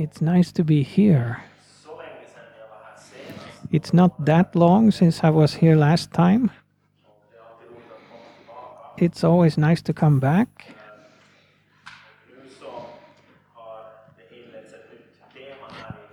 It's 0.00 0.22
nice 0.22 0.50
to 0.52 0.64
be 0.64 0.82
here. 0.82 1.42
It's 3.70 3.92
not 3.92 4.24
that 4.24 4.56
long 4.56 4.90
since 4.90 5.22
I 5.22 5.28
was 5.28 5.52
here 5.52 5.76
last 5.76 6.10
time. 6.14 6.50
It's 8.96 9.22
always 9.22 9.58
nice 9.58 9.82
to 9.82 9.92
come 9.92 10.18
back. 10.18 10.74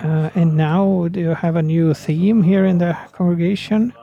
Uh, 0.02 0.32
and 0.36 0.58
now 0.58 1.08
you 1.14 1.30
have 1.30 1.56
a 1.56 1.64
new 1.64 1.94
theme 1.94 2.44
here 2.44 2.66
in 2.66 2.80
the 2.80 2.98
congregation, 3.14 3.94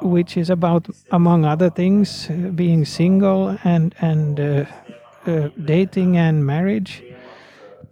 which 0.00 0.36
is 0.36 0.50
about, 0.50 0.88
among 1.12 1.44
other 1.44 1.70
things, 1.70 2.28
uh, 2.28 2.50
being 2.50 2.84
single 2.84 3.56
and 3.62 3.94
and 4.00 4.40
uh, 4.40 4.64
uh, 5.26 5.50
dating 5.64 6.16
and 6.16 6.44
marriage. 6.44 7.00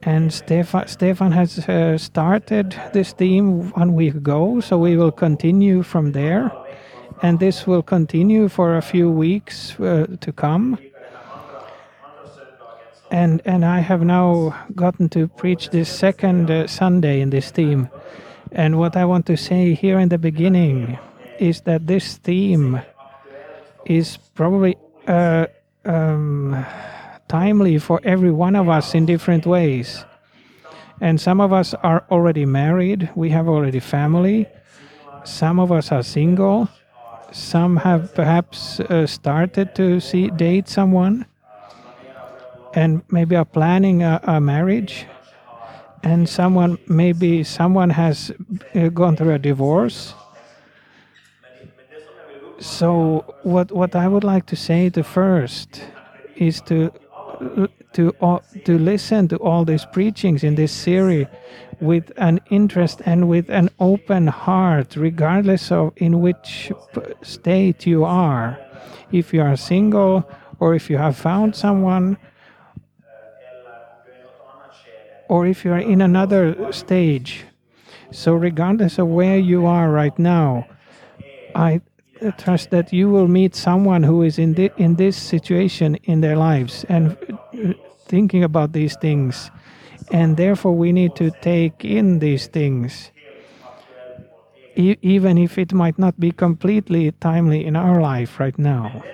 And 0.02 0.32
Stefan, 0.32 0.88
Stefan 0.88 1.32
has 1.32 1.58
uh, 1.68 1.98
started 1.98 2.74
this 2.92 3.12
theme 3.12 3.70
one 3.72 3.94
week 3.94 4.14
ago, 4.14 4.60
so 4.60 4.78
we 4.78 4.96
will 4.96 5.12
continue 5.12 5.82
from 5.82 6.12
there. 6.12 6.50
And 7.22 7.38
this 7.38 7.66
will 7.66 7.82
continue 7.82 8.48
for 8.48 8.76
a 8.76 8.82
few 8.82 9.10
weeks 9.10 9.78
uh, 9.78 10.06
to 10.20 10.32
come. 10.32 10.78
And, 13.10 13.42
and 13.44 13.64
I 13.64 13.80
have 13.80 14.02
now 14.02 14.56
gotten 14.74 15.08
to 15.10 15.28
preach 15.28 15.68
this 15.70 15.90
second 15.90 16.50
uh, 16.50 16.66
Sunday 16.66 17.20
in 17.20 17.30
this 17.30 17.50
theme. 17.50 17.90
And 18.52 18.78
what 18.78 18.96
I 18.96 19.04
want 19.04 19.26
to 19.26 19.36
say 19.36 19.74
here 19.74 19.98
in 19.98 20.08
the 20.08 20.18
beginning 20.18 20.98
is 21.38 21.60
that 21.62 21.86
this 21.86 22.16
theme 22.16 22.80
is 23.84 24.16
probably 24.34 24.76
uh, 25.06 25.46
um, 25.84 26.64
timely 27.30 27.78
for 27.78 28.00
every 28.02 28.32
one 28.32 28.56
of 28.56 28.68
us 28.68 28.92
in 28.92 29.06
different 29.06 29.46
ways. 29.46 30.04
And 31.00 31.20
some 31.20 31.40
of 31.40 31.52
us 31.52 31.74
are 31.74 32.04
already 32.10 32.44
married, 32.44 33.08
we 33.14 33.30
have 33.30 33.48
already 33.48 33.80
family, 33.80 34.46
some 35.24 35.60
of 35.60 35.70
us 35.70 35.92
are 35.92 36.02
single, 36.02 36.68
some 37.30 37.76
have 37.76 38.12
perhaps 38.14 38.80
uh, 38.80 39.06
started 39.06 39.74
to 39.76 40.00
see 40.00 40.28
date 40.30 40.68
someone. 40.68 41.24
And 42.74 43.02
maybe 43.10 43.36
are 43.36 43.44
planning 43.44 44.02
a, 44.02 44.20
a 44.24 44.40
marriage. 44.40 45.06
And 46.02 46.28
someone 46.28 46.78
maybe 46.88 47.44
someone 47.44 47.90
has 47.90 48.32
uh, 48.74 48.88
gone 48.88 49.16
through 49.16 49.34
a 49.34 49.38
divorce. 49.38 50.14
So 52.58 53.24
what 53.42 53.70
what 53.72 53.94
i 53.94 54.06
would 54.06 54.24
like 54.24 54.46
to 54.46 54.56
say 54.56 54.88
the 54.88 55.02
first 55.02 55.82
is 56.36 56.60
to 56.62 56.90
to 57.92 58.14
uh, 58.20 58.38
to 58.64 58.78
listen 58.78 59.28
to 59.28 59.36
all 59.36 59.64
these 59.64 59.84
preachings 59.84 60.44
in 60.44 60.54
this 60.54 60.72
series 60.72 61.26
with 61.80 62.12
an 62.16 62.40
interest 62.50 63.00
and 63.06 63.28
with 63.28 63.48
an 63.48 63.70
open 63.78 64.26
heart, 64.26 64.96
regardless 64.96 65.72
of 65.72 65.92
in 65.96 66.20
which 66.20 66.70
state 67.22 67.86
you 67.86 68.04
are. 68.04 68.58
If 69.12 69.34
you 69.34 69.42
are 69.42 69.56
single 69.56 70.30
or 70.60 70.74
if 70.74 70.90
you 70.90 70.98
have 70.98 71.16
found 71.16 71.56
someone, 71.56 72.18
or 75.28 75.46
if 75.46 75.64
you 75.64 75.72
are 75.72 75.78
in 75.78 76.02
another 76.02 76.72
stage. 76.72 77.46
So, 78.10 78.34
regardless 78.34 78.98
of 78.98 79.06
where 79.06 79.38
you 79.38 79.64
are 79.64 79.88
right 79.90 80.16
now, 80.18 80.66
I 81.54 81.80
trust 82.36 82.70
that 82.70 82.92
you 82.92 83.10
will 83.10 83.28
meet 83.28 83.54
someone 83.54 84.02
who 84.02 84.22
is 84.22 84.38
in, 84.38 84.54
in 84.76 84.96
this 84.96 85.16
situation 85.16 85.96
in 86.04 86.20
their 86.20 86.36
lives 86.36 86.84
and 86.88 87.16
thinking 88.06 88.44
about 88.44 88.72
these 88.72 88.96
things. 88.96 89.50
And 90.12 90.36
therefore, 90.36 90.72
we 90.72 90.92
need 90.92 91.14
to 91.16 91.30
take 91.30 91.84
in 91.84 92.18
these 92.18 92.46
things, 92.48 93.12
e- 94.74 94.96
even 95.02 95.38
if 95.38 95.56
it 95.56 95.72
might 95.72 95.98
not 95.98 96.18
be 96.18 96.32
completely 96.32 97.12
timely 97.20 97.64
in 97.64 97.76
our 97.76 98.00
life 98.00 98.40
right 98.40 98.58
now. 98.58 99.04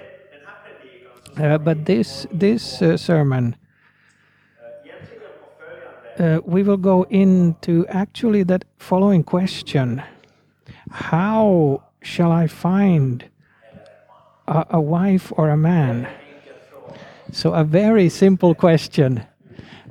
Uh, 1.36 1.58
but 1.58 1.84
this 1.84 2.26
this 2.32 2.80
uh, 2.80 2.96
sermon, 2.96 3.56
uh, 6.18 6.40
we 6.46 6.62
will 6.62 6.78
go 6.78 7.04
into 7.10 7.86
actually 7.88 8.42
that 8.44 8.64
following 8.78 9.22
question: 9.22 10.02
How 10.90 11.82
shall 12.06 12.30
I 12.30 12.46
find 12.46 13.24
a, 14.46 14.64
a 14.70 14.80
wife 14.80 15.32
or 15.36 15.50
a 15.50 15.56
man? 15.56 16.08
So, 17.32 17.52
a 17.54 17.64
very 17.64 18.08
simple 18.08 18.54
question 18.54 19.26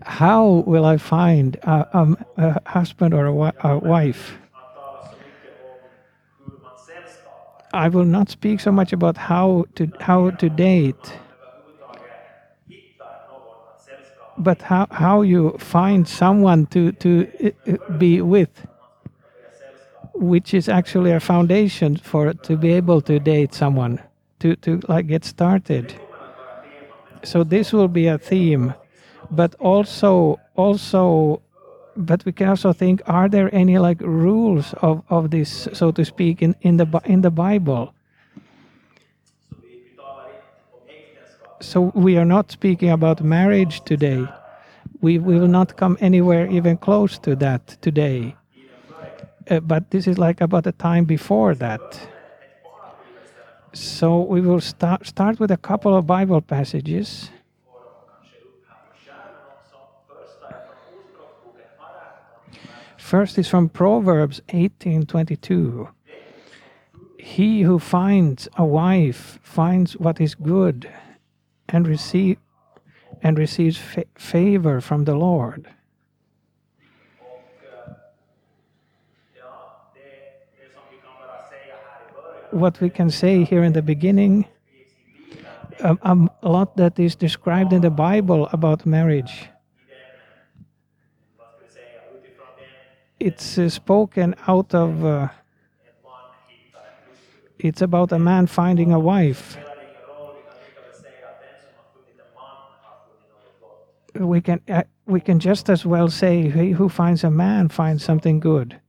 How 0.04 0.64
will 0.66 0.86
I 0.86 0.98
find 0.98 1.58
a, 1.64 1.88
a, 1.94 2.18
a 2.38 2.70
husband 2.70 3.14
or 3.14 3.26
a, 3.26 3.78
wife? 3.78 4.38
I 7.74 7.90
will 7.90 8.06
not 8.06 8.30
speak 8.30 8.62
so 8.62 8.72
much 8.72 8.94
about 8.94 9.18
how 9.18 9.66
to 9.76 9.92
how 10.00 10.30
to 10.30 10.50
date, 10.50 11.06
but 14.38 14.62
how, 14.62 14.88
how 14.92 15.24
you 15.24 15.58
find 15.60 16.08
someone 16.08 16.68
to 16.68 16.94
to 16.94 17.28
uh, 17.44 17.92
be 17.98 18.22
with 18.22 18.66
which 20.16 20.54
is 20.54 20.70
actually 20.70 21.12
a 21.12 21.20
foundation 21.20 21.98
for 21.98 22.34
to 22.34 22.56
be 22.56 22.72
able 22.72 23.02
to 23.02 23.20
date 23.20 23.54
someone 23.54 24.00
to 24.40 24.56
to 24.58 24.80
like 24.88 25.08
get 25.08 25.26
started. 25.26 25.94
So 27.24 27.44
this 27.44 27.74
will 27.74 27.88
be 27.88 28.08
a 28.08 28.18
theme 28.18 28.74
but 29.32 29.56
also 29.56 30.40
also 30.56 31.42
but 31.98 32.24
we 32.26 32.32
can 32.32 32.50
also 32.50 32.74
think 32.74 33.02
are 33.08 33.28
there 33.30 33.54
any 33.54 33.78
like 33.78 34.00
rules 34.02 34.74
of 34.82 35.04
of 35.10 35.32
this 35.32 35.68
so 35.74 35.92
to 35.92 36.06
speak 36.06 36.42
in 36.42 36.56
in 36.62 36.78
the 36.78 37.02
in 37.06 37.22
the 37.22 37.32
bible? 37.32 37.94
So 41.62 41.92
we 41.96 42.18
are 42.18 42.26
not 42.26 42.52
speaking 42.52 42.92
about 42.92 43.24
marriage 43.24 43.82
today. 43.86 44.28
We, 45.02 45.20
we 45.20 45.40
will 45.40 45.48
not 45.48 45.78
come 45.78 45.98
anywhere 46.00 46.48
even 46.48 46.78
close 46.78 47.18
to 47.20 47.36
that 47.38 47.78
today 47.82 48.36
uh, 49.50 49.60
but 49.60 49.92
this 49.92 50.08
is 50.08 50.18
like 50.18 50.42
about 50.42 50.64
the 50.64 50.72
time 50.74 51.06
before 51.06 51.56
that 51.56 52.08
so 53.74 54.22
we 54.22 54.42
will 54.42 54.62
start 54.62 55.06
start 55.06 55.40
with 55.40 55.52
a 55.52 55.58
couple 55.58 55.96
of 55.96 56.08
bible 56.08 56.42
passages 56.42 57.30
First 63.06 63.38
is 63.38 63.48
from 63.48 63.70
Proverbs 63.70 64.42
18:22. 64.48 65.90
He 67.20 67.62
who 67.62 67.78
finds 67.78 68.48
a 68.58 68.66
wife 68.66 69.38
finds 69.44 69.96
what 69.98 70.20
is 70.20 70.34
good 70.34 70.90
and 71.70 71.88
receive 71.88 72.38
and 73.22 73.38
receives 73.38 73.78
fa- 73.78 74.10
favor 74.16 74.82
from 74.82 75.04
the 75.04 75.14
Lord. 75.14 75.68
What 82.56 82.80
we 82.80 82.90
can 82.90 83.10
say 83.10 83.44
here 83.44 83.66
in 83.66 83.74
the 83.74 83.82
beginning, 83.82 84.46
um, 85.82 86.00
um, 86.04 86.30
a 86.42 86.48
lot 86.48 86.78
that 86.78 86.98
is 86.98 87.14
described 87.14 87.74
in 87.74 87.82
the 87.82 87.90
Bible 87.90 88.48
about 88.54 88.86
marriage. 88.86 89.50
It's 93.20 93.58
uh, 93.58 93.68
spoken 93.68 94.36
out 94.48 94.74
of 94.74 95.04
uh, 95.04 95.28
it's 97.60 97.82
about 97.82 98.14
a 98.14 98.20
man 98.20 98.48
finding 98.48 98.94
a 98.94 99.00
wife. 99.00 99.58
We 104.14 104.40
can 104.40 104.62
uh, 104.70 104.84
we 105.06 105.20
can 105.20 105.40
just 105.42 105.70
as 105.70 105.86
well 105.86 106.10
say 106.10 106.50
he 106.50 106.72
who 106.72 106.88
finds 106.88 107.26
a 107.26 107.30
man 107.30 107.68
finds 107.68 108.02
something 108.02 108.40
good 108.40 108.80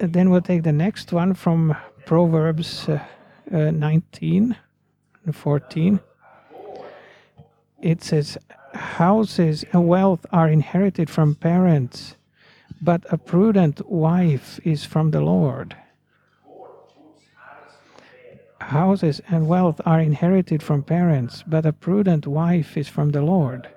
then 0.00 0.30
we'll 0.30 0.40
take 0.40 0.62
the 0.62 0.72
next 0.72 1.12
one 1.12 1.34
from 1.34 1.76
proverbs 2.06 2.88
uh, 2.88 2.98
uh 3.52 3.70
19 3.70 4.56
and 5.24 5.36
14 5.36 6.00
it 7.82 8.02
says 8.02 8.36
houses 8.74 9.64
and 9.72 9.88
wealth 9.88 10.26
are 10.32 10.48
inherited 10.48 11.08
from 11.08 11.34
parents, 11.34 12.16
but 12.80 13.04
a 13.10 13.16
prudent 13.16 13.86
wife 13.90 14.60
is 14.64 14.84
from 14.84 15.10
the 15.10 15.20
Lord. 15.20 15.76
Houses 18.60 19.20
and 19.28 19.48
wealth 19.48 19.80
are 19.86 20.00
inherited 20.00 20.62
from 20.62 20.82
parents, 20.82 21.42
but 21.46 21.64
a 21.64 21.72
prudent 21.72 22.26
wife 22.26 22.76
is 22.76 22.88
from 22.88 23.10
the 23.10 23.22
Lord. 23.22 23.68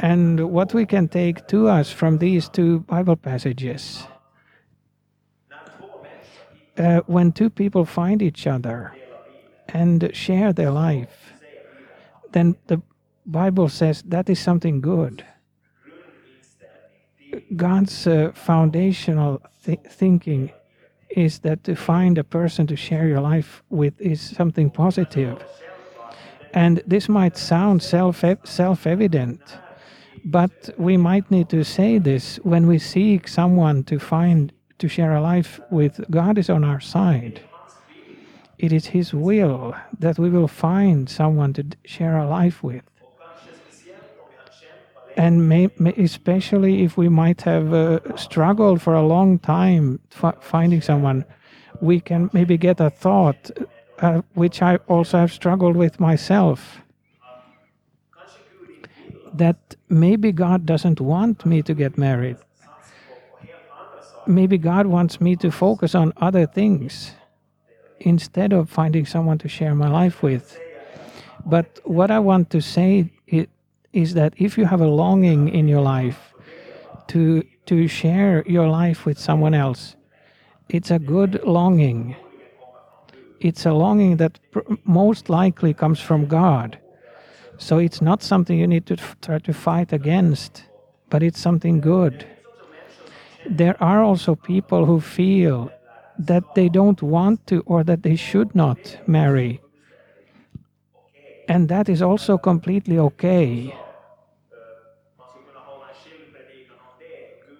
And 0.00 0.50
what 0.50 0.74
we 0.74 0.84
can 0.84 1.08
take 1.08 1.46
to 1.48 1.68
us 1.68 1.90
from 1.90 2.18
these 2.18 2.48
two 2.48 2.80
Bible 2.80 3.16
passages 3.16 4.06
uh, 6.78 7.00
when 7.06 7.32
two 7.32 7.50
people 7.50 7.84
find 7.84 8.22
each 8.22 8.46
other 8.46 8.94
and 9.68 10.10
share 10.14 10.52
their 10.52 10.70
life, 10.70 11.32
then 12.32 12.56
the 12.66 12.80
Bible 13.24 13.68
says 13.68 14.02
that 14.06 14.28
is 14.28 14.38
something 14.38 14.80
good. 14.80 15.24
God's 17.54 18.06
uh, 18.06 18.32
foundational 18.34 19.42
th- 19.64 19.80
thinking 19.88 20.52
is 21.10 21.40
that 21.40 21.64
to 21.64 21.74
find 21.74 22.18
a 22.18 22.24
person 22.24 22.66
to 22.66 22.76
share 22.76 23.08
your 23.08 23.20
life 23.20 23.62
with 23.70 24.00
is 24.00 24.20
something 24.20 24.70
positive. 24.70 25.42
And 26.52 26.82
this 26.86 27.08
might 27.08 27.36
sound 27.36 27.82
self 27.82 28.24
self 28.44 28.86
evident, 28.86 29.40
but 30.26 30.70
we 30.76 30.96
might 30.96 31.30
need 31.30 31.48
to 31.48 31.64
say 31.64 31.98
this 31.98 32.36
when 32.42 32.66
we 32.66 32.78
seek 32.78 33.28
someone 33.28 33.84
to 33.84 33.98
find 33.98 34.52
to 34.78 34.88
share 34.88 35.14
a 35.14 35.22
life 35.22 35.58
with. 35.70 36.00
God 36.10 36.36
is 36.36 36.50
on 36.50 36.62
our 36.64 36.80
side. 36.80 37.40
It 38.58 38.72
is 38.72 38.86
His 38.86 39.14
will 39.14 39.74
that 39.98 40.18
we 40.18 40.28
will 40.28 40.48
find 40.48 41.08
someone 41.08 41.52
to 41.54 41.64
share 41.84 42.18
a 42.18 42.28
life 42.28 42.62
with 42.62 42.82
and 45.16 45.48
may, 45.48 45.68
may, 45.78 45.92
especially 45.94 46.82
if 46.82 46.96
we 46.96 47.08
might 47.08 47.40
have 47.42 47.72
uh, 47.72 48.16
struggled 48.16 48.82
for 48.82 48.94
a 48.94 49.06
long 49.06 49.38
time 49.38 49.98
finding 50.40 50.80
someone, 50.80 51.24
we 51.80 52.00
can 52.00 52.30
maybe 52.32 52.56
get 52.58 52.80
a 52.80 52.90
thought, 52.90 53.50
uh, 54.00 54.20
which 54.34 54.62
I 54.62 54.76
also 54.88 55.18
have 55.18 55.32
struggled 55.32 55.76
with 55.76 55.98
myself, 55.98 56.82
that 59.38 59.76
maybe 59.88 60.32
God 60.32 60.66
doesn't 60.66 61.00
want 61.00 61.44
me 61.46 61.62
to 61.62 61.74
get 61.74 61.98
married. 61.98 62.36
Maybe 64.26 64.58
God 64.58 64.86
wants 64.86 65.20
me 65.20 65.36
to 65.36 65.50
focus 65.50 65.94
on 65.94 66.12
other 66.16 66.46
things 66.46 67.12
instead 68.00 68.52
of 68.52 68.68
finding 68.68 69.06
someone 69.06 69.38
to 69.38 69.48
share 69.48 69.74
my 69.74 69.88
life 69.88 70.22
with. 70.22 70.58
But 71.44 71.80
what 71.84 72.10
I 72.10 72.18
want 72.18 72.50
to 72.50 72.60
say 72.60 73.10
is 73.92 74.14
that 74.14 74.34
if 74.36 74.58
you 74.58 74.64
have 74.64 74.80
a 74.80 74.88
longing 74.88 75.48
in 75.48 75.68
your 75.68 75.80
life 75.80 76.34
to 77.08 77.42
to 77.66 77.88
share 77.88 78.44
your 78.46 78.68
life 78.68 79.04
with 79.06 79.18
someone 79.18 79.54
else, 79.54 79.96
it's 80.68 80.90
a 80.90 80.98
good 80.98 81.42
longing. 81.44 82.14
It's 83.40 83.66
a 83.66 83.72
longing 83.72 84.16
that 84.18 84.38
most 84.84 85.28
likely 85.28 85.74
comes 85.74 86.00
from 86.00 86.26
God. 86.26 86.78
So 87.58 87.78
it's 87.78 88.00
not 88.00 88.22
something 88.22 88.58
you 88.58 88.66
need 88.66 88.86
to 88.86 88.96
try 89.22 89.38
to 89.38 89.52
fight 89.52 89.92
against, 89.92 90.64
but 91.10 91.22
it's 91.22 91.40
something 91.40 91.80
good. 91.80 92.26
There 93.48 93.80
are 93.82 94.02
also 94.02 94.34
people 94.34 94.84
who 94.84 95.00
feel 95.00 95.70
that 96.18 96.54
they 96.54 96.68
don't 96.68 97.02
want 97.02 97.46
to 97.46 97.62
or 97.66 97.84
that 97.84 98.02
they 98.02 98.16
should 98.16 98.54
not 98.54 98.98
marry. 99.06 99.60
And 101.48 101.68
that 101.68 101.88
is 101.88 102.02
also 102.02 102.38
completely 102.38 102.98
okay. 102.98 103.74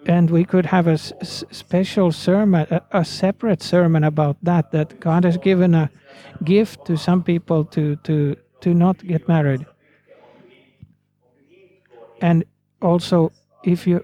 and 0.07 0.31
we 0.31 0.45
could 0.45 0.65
have 0.65 0.87
a 0.87 0.97
special 0.97 2.11
sermon, 2.11 2.65
a, 2.71 2.81
a, 2.91 3.05
separate 3.05 3.61
sermon 3.61 4.03
about 4.05 4.37
that. 4.41 4.71
That 4.71 4.99
God 4.99 5.25
has 5.25 5.37
given 5.37 5.75
a 5.75 5.91
gift 6.43 6.85
to 6.85 6.97
some 6.97 7.21
people 7.21 7.65
to 7.65 7.97
to 7.97 8.35
to 8.61 8.73
not 8.73 9.05
get 9.05 9.27
married, 9.27 9.65
and 12.21 12.43
also 12.81 13.31
if 13.63 13.87
you 13.87 13.99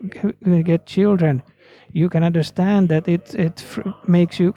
get 0.65 0.85
children, 0.85 1.43
you 1.91 2.09
can 2.09 2.23
understand 2.23 2.89
that 2.89 3.07
it 3.07 3.33
it 3.35 3.65
makes 4.07 4.39
you 4.39 4.53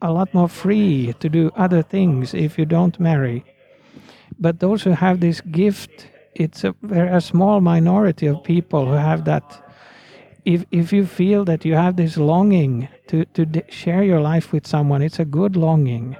a 0.00 0.12
lot 0.12 0.32
more 0.32 0.48
free 0.48 1.14
to 1.18 1.28
do 1.28 1.50
other 1.56 1.82
things 1.82 2.34
if 2.34 2.58
you 2.58 2.64
don't 2.64 3.00
marry. 3.00 3.44
But 4.38 4.60
those 4.60 4.82
who 4.82 4.90
have 4.90 5.20
this 5.20 5.40
gift, 5.40 6.06
it's 6.34 6.62
a 6.64 6.74
very 6.82 7.20
small 7.20 7.60
minority 7.60 8.26
of 8.26 8.44
people 8.44 8.86
who 8.86 8.92
have 8.92 9.24
that 9.24 9.64
if 10.44 10.64
if 10.70 10.92
you 10.92 11.06
feel 11.06 11.44
that 11.44 11.64
you 11.64 11.74
have 11.74 11.96
this 11.96 12.16
longing 12.16 12.88
to 13.08 13.24
to 13.34 13.62
share 13.68 14.04
your 14.04 14.20
life 14.20 14.52
with 14.52 14.66
someone, 14.66 15.02
it's 15.02 15.18
a 15.18 15.24
good 15.24 15.56
longing. 15.56 16.16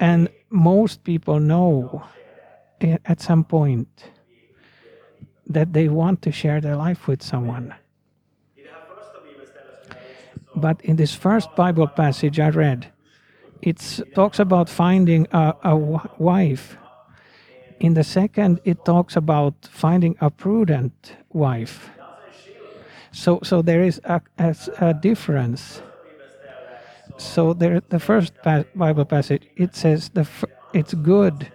And 0.00 0.28
most 0.50 1.02
people 1.02 1.40
know 1.40 2.04
at 2.80 3.20
some 3.20 3.44
point 3.44 4.10
that 5.46 5.72
they 5.72 5.88
want 5.88 6.22
to 6.22 6.32
share 6.32 6.60
their 6.60 6.76
life 6.76 7.06
with 7.06 7.22
someone. 7.22 7.74
But 10.54 10.80
in 10.82 10.96
this 10.96 11.14
first 11.14 11.54
Bible 11.54 11.86
passage 11.86 12.40
I 12.40 12.50
read, 12.50 12.92
it 13.62 14.02
talks 14.14 14.38
about 14.38 14.68
finding 14.68 15.26
a, 15.32 15.76
wife 16.18 16.76
in 17.80 17.94
the 17.94 18.04
second, 18.04 18.60
it 18.64 18.84
talks 18.84 19.16
about 19.16 19.54
finding 19.70 20.16
a 20.20 20.30
prudent 20.30 21.16
wife. 21.30 21.90
So, 23.12 23.40
so 23.42 23.62
there 23.62 23.82
is 23.82 24.00
a, 24.04 24.20
a, 24.38 24.56
a 24.80 24.94
difference. 24.94 25.82
So 27.16 27.52
there, 27.52 27.80
the 27.88 27.98
first 27.98 28.32
Bible 28.42 29.04
passage 29.04 29.48
it 29.56 29.74
says 29.74 30.10
the 30.10 30.28
it's 30.72 30.94
good. 30.94 31.50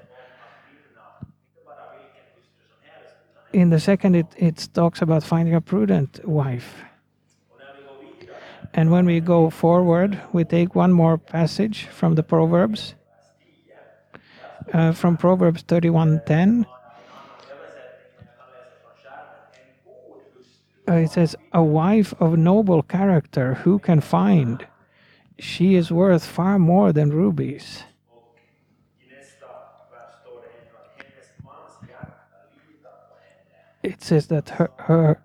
In 3.53 3.69
the 3.69 3.79
second, 3.79 4.15
it, 4.15 4.27
it 4.35 4.67
talks 4.73 5.01
about 5.01 5.23
finding 5.23 5.53
a 5.53 5.61
prudent 5.61 6.27
wife. 6.27 6.83
And 8.73 8.91
when 8.91 9.05
we 9.05 9.19
go 9.19 9.51
forward, 9.51 10.19
we 10.31 10.43
take 10.43 10.73
one 10.73 10.91
more 10.91 11.19
passage 11.19 11.85
from 11.85 12.15
the 12.15 12.23
Proverbs 12.23 12.95
uh, 14.71 14.91
from 14.91 15.17
Proverbs 15.17 15.63
31:10. 15.63 16.65
Uh, 20.87 20.93
it 20.93 21.11
says, 21.11 21.35
"A 21.53 21.63
wife 21.63 22.13
of 22.19 22.37
noble 22.37 22.81
character, 22.81 23.55
who 23.63 23.79
can 23.79 24.01
find? 24.01 24.65
She 25.39 25.75
is 25.75 25.91
worth 25.91 26.25
far 26.25 26.59
more 26.59 26.91
than 26.91 27.09
rubies." 27.09 27.83
It 33.83 34.01
says 34.01 34.27
that 34.27 34.49
her 34.49 34.71
her 34.77 35.21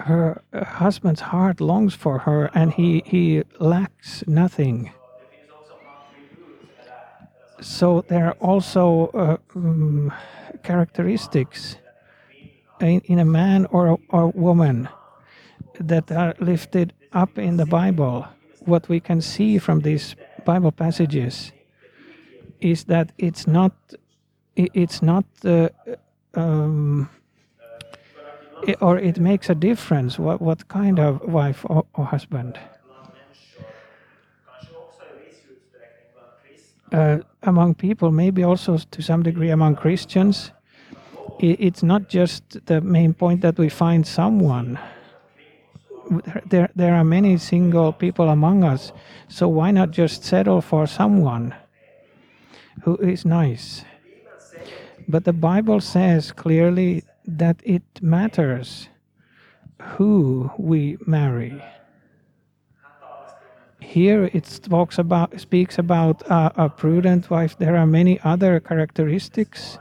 her 0.00 0.42
husband's 0.52 1.20
heart 1.20 1.60
longs 1.60 1.94
for 1.94 2.18
her, 2.20 2.50
and 2.54 2.72
he 2.72 3.02
he 3.06 3.44
lacks 3.58 4.24
nothing 4.26 4.92
so 7.64 8.04
there 8.08 8.26
are 8.26 8.36
also 8.40 9.06
uh, 9.14 9.36
um, 9.56 10.12
characteristics 10.62 11.76
in, 12.80 13.00
in, 13.06 13.18
a 13.18 13.24
man 13.24 13.66
or 13.66 13.86
a, 13.88 13.96
or 14.10 14.28
woman 14.28 14.88
that 15.80 16.12
are 16.12 16.34
lifted 16.40 16.92
up 17.12 17.38
in 17.38 17.56
the 17.56 17.66
Bible. 17.66 18.26
What 18.60 18.88
we 18.88 19.00
can 19.00 19.20
see 19.20 19.58
from 19.58 19.80
these 19.80 20.14
Bible 20.44 20.72
passages 20.72 21.52
is 22.60 22.84
that 22.84 23.12
it's 23.18 23.46
not 23.46 23.72
it's 24.56 25.02
not 25.02 25.24
uh, 25.44 25.68
um, 26.34 27.10
it, 28.66 28.76
or 28.80 28.98
it 28.98 29.18
makes 29.18 29.50
a 29.50 29.54
difference 29.54 30.18
what 30.18 30.40
what 30.40 30.68
kind 30.68 30.98
of 30.98 31.20
wife 31.22 31.64
or, 31.68 31.84
or 31.94 32.04
husband. 32.04 32.58
uh, 36.94 37.18
among 37.42 37.74
people, 37.74 38.10
maybe 38.10 38.44
also 38.44 38.78
to 38.78 39.02
some 39.02 39.22
degree 39.22 39.50
among 39.50 39.74
Christians, 39.76 40.52
it's 41.40 41.82
not 41.82 42.08
just 42.08 42.64
the 42.66 42.80
main 42.80 43.12
point 43.12 43.40
that 43.40 43.58
we 43.58 43.68
find 43.68 44.06
someone. 44.06 44.78
There, 46.46 46.70
there 46.76 46.94
are 46.94 47.04
many 47.04 47.36
single 47.38 47.92
people 47.92 48.28
among 48.28 48.62
us, 48.62 48.92
so 49.28 49.48
why 49.48 49.70
not 49.70 49.90
just 49.90 50.22
settle 50.22 50.60
for 50.60 50.86
someone 50.86 51.54
who 52.82 52.96
is 52.96 53.24
nice? 53.24 53.84
But 55.08 55.24
the 55.24 55.32
Bible 55.32 55.80
says 55.80 56.30
clearly 56.30 57.02
that 57.26 57.60
it 57.64 57.82
matters 58.00 58.88
who 59.82 60.50
we 60.58 60.96
marry. 61.06 61.62
Here 63.80 64.30
it 64.32 64.60
talks 64.62 64.98
about 64.98 65.38
speaks 65.40 65.78
about 65.78 66.28
uh, 66.30 66.50
a 66.56 66.68
prudent 66.68 67.30
wife. 67.30 67.58
There 67.58 67.76
are 67.76 67.86
many 67.86 68.18
other 68.20 68.60
characteristics 68.60 69.78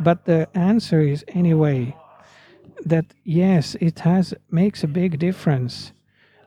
but 0.00 0.24
the 0.24 0.48
answer 0.54 1.00
is 1.00 1.24
anyway 1.28 1.94
that 2.84 3.06
yes 3.24 3.76
it 3.80 4.00
has 4.00 4.34
makes 4.50 4.82
a 4.82 4.88
big 4.88 5.18
difference 5.18 5.92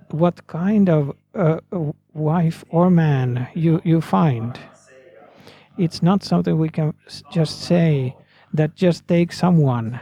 what 0.10 0.46
kind 0.48 0.90
of 0.90 1.16
uh, 1.36 1.60
wife 2.14 2.64
or 2.70 2.90
man 2.90 3.48
you 3.54 3.82
you 3.84 4.02
find. 4.02 4.60
It's 5.78 6.02
not 6.02 6.24
something 6.24 6.58
we 6.58 6.70
can 6.70 6.94
just 7.32 7.62
say 7.62 8.16
that 8.58 8.76
just 8.76 9.08
take 9.08 9.32
someone 9.32 10.00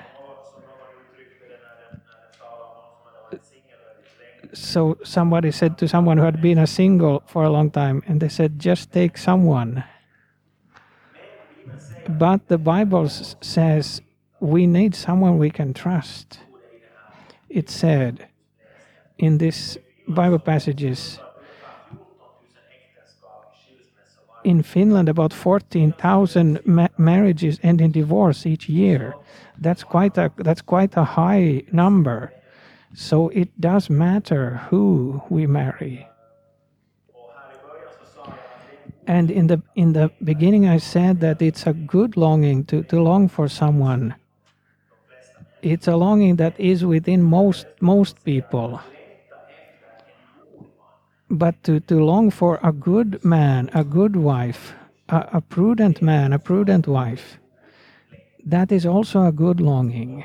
so 4.55 4.97
somebody 5.03 5.51
said 5.51 5.77
to 5.77 5.88
someone 5.88 6.17
who 6.17 6.24
had 6.24 6.41
been 6.41 6.57
a 6.57 6.67
single 6.67 7.24
for 7.27 7.43
a 7.43 7.50
long 7.50 7.69
time, 7.69 8.01
and 8.07 8.21
they 8.21 8.29
said, 8.29 8.59
just 8.59 8.91
take 8.91 9.17
someone. 9.17 9.83
But 12.07 12.47
the 12.47 12.57
Bible 12.57 13.09
says 13.09 14.01
we 14.39 14.67
need 14.67 14.95
someone 14.95 15.38
we 15.38 15.50
can 15.50 15.74
trust. 15.74 16.39
It 17.50 17.69
said 17.69 18.27
in 19.17 19.38
these 19.38 19.77
Bible 20.07 20.39
passages 20.39 21.19
in 24.46 24.62
Finland, 24.62 25.10
about 25.10 25.34
14,000 25.34 26.60
ma- 26.66 26.88
marriages 26.98 27.60
end 27.64 27.82
in 27.82 27.92
divorce 27.92 28.46
each 28.46 28.70
year. 28.70 29.16
That's 29.58 29.84
quite 29.84 30.18
a 30.18 30.32
that's 30.38 30.62
quite 30.62 30.96
a 30.96 31.04
high 31.04 31.64
number. 31.72 32.32
So 32.94 33.30
it 33.30 33.50
does 33.60 33.90
matter 33.90 34.62
who 34.70 35.22
we 35.30 35.48
marry. 35.48 36.08
And 39.08 39.30
in 39.30 39.48
the 39.48 39.62
in 39.75 39.94
the 39.94 40.12
beginning, 40.24 40.68
I 40.68 40.78
said 40.80 41.20
that 41.20 41.42
it's 41.42 41.68
a 41.68 41.74
good 41.74 42.16
longing 42.18 42.66
to, 42.66 42.84
to 42.84 43.02
long 43.02 43.28
for 43.28 43.48
someone. 43.48 44.16
It's 45.62 45.88
a 45.88 45.96
longing 45.96 46.36
that 46.38 46.60
is 46.60 46.86
within 46.86 47.24
most 47.24 47.66
most 47.82 48.24
people 48.24 48.80
but 51.29 51.62
to, 51.63 51.79
to 51.82 52.03
long 52.03 52.29
for 52.29 52.60
a 52.63 52.72
good 52.72 53.24
man, 53.24 53.70
a 53.74 53.84
good 53.84 54.15
wife, 54.15 54.74
a, 55.10 55.27
a 55.34 55.41
prudent 55.41 56.01
man, 56.01 56.34
a 56.34 56.39
prudent 56.39 56.88
wife, 56.88 57.38
that 58.46 58.72
is 58.72 58.86
also 58.86 59.25
a 59.25 59.32
good 59.32 59.60
longing. 59.60 60.24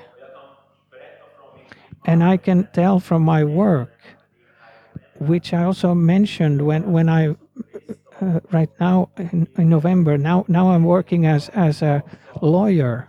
And 2.05 2.23
I 2.25 2.37
can 2.37 2.69
tell 2.73 3.01
from 3.01 3.23
my 3.23 3.45
work, 3.45 3.93
which 5.19 5.53
I 5.53 5.65
also 5.65 5.95
mentioned 5.95 6.63
when, 6.63 6.93
when 6.93 7.09
I, 7.09 7.37
uh, 8.21 8.41
right 8.51 8.71
now 8.79 9.11
in, 9.17 9.47
in, 9.57 9.69
November, 9.69 10.17
now, 10.17 10.45
now 10.49 10.71
I'm 10.71 10.85
working 10.85 11.27
as, 11.27 11.49
as 11.51 11.83
a 11.83 12.03
lawyer. 12.41 13.09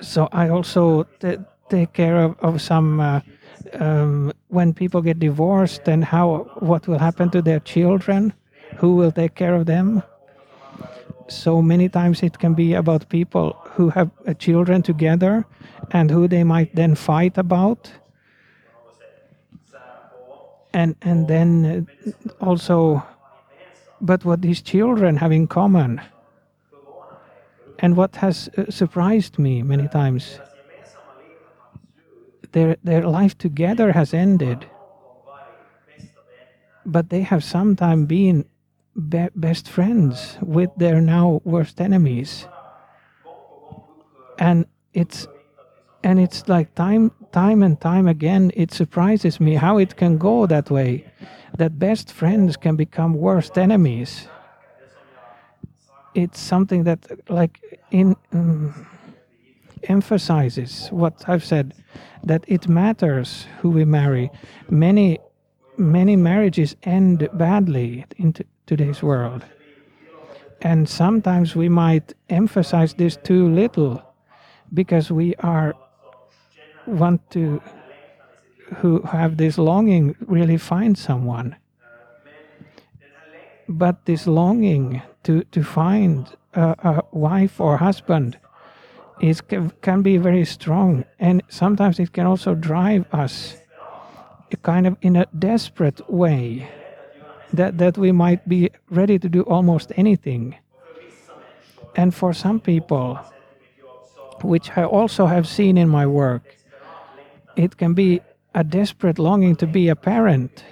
So 0.00 0.28
I 0.32 0.48
also 0.48 1.06
take 1.68 1.92
care 1.92 2.18
of, 2.18 2.38
of 2.40 2.62
some 2.62 3.00
uh, 3.00 3.20
um, 3.74 4.32
when 4.48 4.72
people 4.74 5.02
get 5.02 5.18
divorced 5.18 5.88
and 5.88 6.04
how 6.04 6.50
what 6.58 6.88
will 6.88 6.98
happen 6.98 7.30
to 7.30 7.42
their 7.42 7.60
children? 7.60 8.32
Who 8.76 8.96
will 8.96 9.12
take 9.12 9.34
care 9.34 9.54
of 9.54 9.66
them? 9.66 10.02
So 11.28 11.62
many 11.62 11.88
times 11.88 12.22
it 12.22 12.38
can 12.38 12.54
be 12.54 12.74
about 12.74 13.08
people 13.08 13.56
who 13.74 13.90
have 13.90 14.10
uh, 14.26 14.34
children 14.34 14.82
together 14.82 15.44
and 15.92 16.10
who 16.10 16.26
they 16.28 16.44
might 16.44 16.74
then 16.74 16.94
fight 16.94 17.38
about. 17.38 17.90
And 20.72 20.96
and 21.02 21.28
then 21.28 21.86
uh, 22.06 22.44
also 22.44 23.02
but 24.00 24.24
what 24.24 24.40
these 24.42 24.62
children 24.62 25.16
have 25.16 25.32
in 25.32 25.46
common? 25.46 26.00
And 27.78 27.96
what 27.96 28.16
has 28.16 28.48
uh, 28.56 28.70
surprised 28.70 29.38
me 29.38 29.62
many 29.62 29.88
times 29.88 30.40
their, 32.52 32.76
their 32.82 33.02
life 33.06 33.36
together 33.38 33.92
has 33.92 34.14
ended, 34.14 34.66
but 36.84 37.10
they 37.10 37.22
have 37.22 37.44
sometime 37.44 38.06
been 38.06 38.44
be 39.08 39.28
best 39.34 39.68
friends 39.68 40.36
with 40.42 40.70
their 40.76 41.00
now 41.00 41.40
worst 41.44 41.80
enemies. 41.80 42.46
And 44.38 44.66
it's 44.92 45.28
and 46.02 46.18
it's 46.18 46.48
like 46.48 46.74
time 46.74 47.12
time 47.32 47.62
and 47.62 47.80
time 47.80 48.08
again 48.08 48.50
it 48.54 48.72
surprises 48.72 49.38
me 49.38 49.54
how 49.54 49.78
it 49.78 49.96
can 49.96 50.18
go 50.18 50.46
that 50.46 50.70
way 50.70 51.04
that 51.58 51.78
best 51.78 52.10
friends 52.10 52.56
can 52.56 52.74
become 52.74 53.14
worst 53.14 53.58
enemies 53.58 54.26
it's 56.14 56.40
something 56.40 56.84
that 56.84 57.06
like 57.28 57.80
in 57.90 58.16
um, 58.32 58.86
emphasizes 59.84 60.88
what 60.90 61.24
i've 61.28 61.44
said 61.44 61.74
that 62.24 62.44
it 62.46 62.68
matters 62.68 63.46
who 63.60 63.70
we 63.70 63.84
marry. 63.84 64.30
Many, 64.68 65.18
many 65.76 66.16
marriages 66.16 66.76
end 66.82 67.28
badly 67.32 68.04
in 68.16 68.34
today's 68.66 69.02
world. 69.02 69.44
And 70.62 70.88
sometimes 70.88 71.56
we 71.56 71.68
might 71.68 72.12
emphasize 72.28 72.94
this 72.94 73.16
too 73.16 73.48
little 73.48 74.02
because 74.74 75.10
we 75.10 75.34
are 75.36 75.74
want 76.86 77.30
to 77.30 77.62
who 78.76 79.00
have 79.02 79.36
this 79.36 79.58
longing 79.58 80.14
really 80.26 80.56
find 80.56 80.96
someone. 80.96 81.56
But 83.68 84.04
this 84.04 84.26
longing 84.26 85.02
to, 85.24 85.42
to 85.44 85.62
find 85.64 86.28
a, 86.54 86.74
a 86.82 87.04
wife 87.10 87.60
or 87.60 87.78
husband 87.78 88.38
it 89.20 89.42
can 89.82 90.02
be 90.02 90.16
very 90.16 90.44
strong 90.44 91.04
and 91.18 91.42
sometimes 91.48 91.98
it 91.98 92.12
can 92.12 92.26
also 92.26 92.54
drive 92.54 93.04
us 93.12 93.56
kind 94.62 94.86
of 94.86 94.96
in 95.02 95.16
a 95.16 95.26
desperate 95.38 96.00
way 96.10 96.68
that, 97.52 97.78
that 97.78 97.96
we 97.98 98.12
might 98.12 98.48
be 98.48 98.70
ready 98.90 99.18
to 99.18 99.28
do 99.28 99.42
almost 99.42 99.92
anything. 99.96 100.56
And 101.96 102.14
for 102.14 102.32
some 102.32 102.60
people 102.60 103.18
which 104.42 104.70
i 104.76 104.84
also 104.84 105.26
have 105.26 105.46
seen 105.46 105.76
in 105.76 105.88
my 105.88 106.06
work 106.06 106.56
it 107.56 107.76
can 107.76 107.94
be 107.94 108.20
a 108.54 108.64
desperate 108.64 109.18
longing 109.18 109.54
to 109.54 109.66
be 109.66 109.88
a 109.88 109.96
parent 109.96 110.64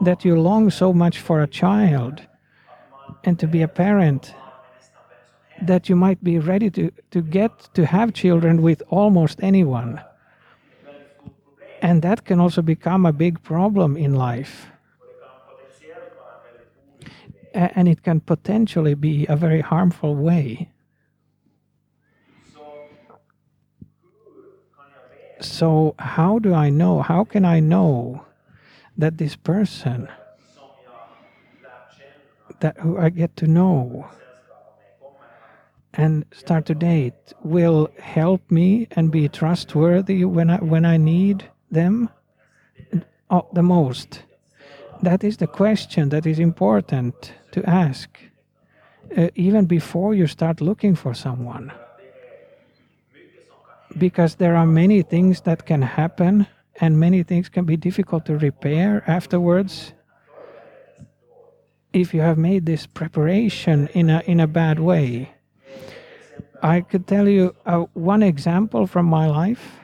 that 0.00 0.24
you 0.24 0.38
long 0.38 0.70
so 0.70 0.92
much 0.92 1.18
for 1.18 1.42
a 1.42 1.46
child 1.46 2.22
and 3.24 3.38
to 3.38 3.46
be 3.46 3.62
a 3.62 3.68
parent 3.68 4.34
that 5.62 5.88
you 5.88 5.96
might 5.96 6.22
be 6.22 6.38
ready 6.38 6.70
to, 6.70 6.90
to 7.10 7.22
get 7.22 7.68
to 7.74 7.86
have 7.86 8.12
children 8.12 8.62
with 8.62 8.82
almost 8.88 9.42
anyone. 9.42 10.00
And 11.82 12.02
that 12.02 12.24
can 12.24 12.40
also 12.40 12.62
become 12.62 13.06
a 13.06 13.12
big 13.12 13.42
problem 13.42 13.96
in 13.96 14.14
life. 14.14 14.66
And 17.54 17.88
it 17.88 18.02
can 18.02 18.20
potentially 18.20 18.94
be 18.94 19.26
a 19.28 19.36
very 19.36 19.62
harmful 19.62 20.14
way. 20.14 20.70
So, 25.40 25.94
how 25.98 26.38
do 26.38 26.54
I 26.54 26.70
know? 26.70 27.02
How 27.02 27.24
can 27.24 27.44
I 27.44 27.60
know 27.60 28.24
that 28.96 29.18
this 29.18 29.36
person 29.36 30.08
that 32.60 32.78
who 32.78 32.98
I 32.98 33.10
get 33.10 33.36
to 33.36 33.46
know 33.46 34.08
and 35.96 36.24
start 36.32 36.66
to 36.66 36.74
date 36.74 37.32
will 37.42 37.90
help 37.98 38.50
me 38.50 38.86
and 38.92 39.10
be 39.10 39.28
trustworthy 39.28 40.24
when 40.24 40.50
I 40.50 40.58
when 40.58 40.84
I 40.84 40.96
need 40.98 41.48
them 41.70 42.10
oh, 43.30 43.48
the 43.52 43.62
most. 43.62 44.22
That 45.02 45.24
is 45.24 45.36
the 45.38 45.46
question 45.46 46.10
that 46.10 46.26
is 46.26 46.38
important 46.38 47.32
to 47.52 47.68
ask, 47.68 48.18
uh, 49.16 49.28
even 49.34 49.66
before 49.66 50.14
you 50.14 50.26
start 50.26 50.60
looking 50.60 50.94
for 50.94 51.14
someone. 51.14 51.72
Because 53.98 54.36
there 54.36 54.56
are 54.56 54.66
many 54.66 55.02
things 55.02 55.42
that 55.42 55.66
can 55.66 55.82
happen, 55.82 56.46
and 56.80 57.00
many 57.00 57.22
things 57.22 57.48
can 57.48 57.64
be 57.64 57.76
difficult 57.76 58.26
to 58.26 58.36
repair 58.36 59.02
afterwards 59.06 59.92
if 61.92 62.12
you 62.12 62.20
have 62.20 62.36
made 62.36 62.66
this 62.66 62.86
preparation 62.86 63.88
in 63.94 64.10
a 64.10 64.22
in 64.26 64.40
a 64.40 64.46
bad 64.46 64.78
way 64.78 65.35
I 66.66 66.80
could 66.80 67.06
tell 67.06 67.28
you 67.28 67.54
uh, 67.64 67.84
one 67.94 68.24
example 68.24 68.88
from 68.88 69.06
my 69.06 69.28
life. 69.28 69.80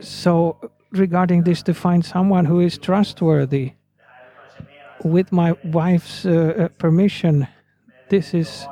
So, 0.00 0.58
regarding 0.90 1.44
this, 1.44 1.62
to 1.62 1.72
find 1.72 2.04
someone 2.04 2.44
who 2.44 2.60
is 2.60 2.76
trustworthy, 2.76 3.72
with 5.02 5.32
my 5.32 5.52
wife's 5.64 6.26
uh, 6.26 6.30
uh 6.30 6.68
permission, 6.78 7.48
this 8.10 8.34
is. 8.34 8.66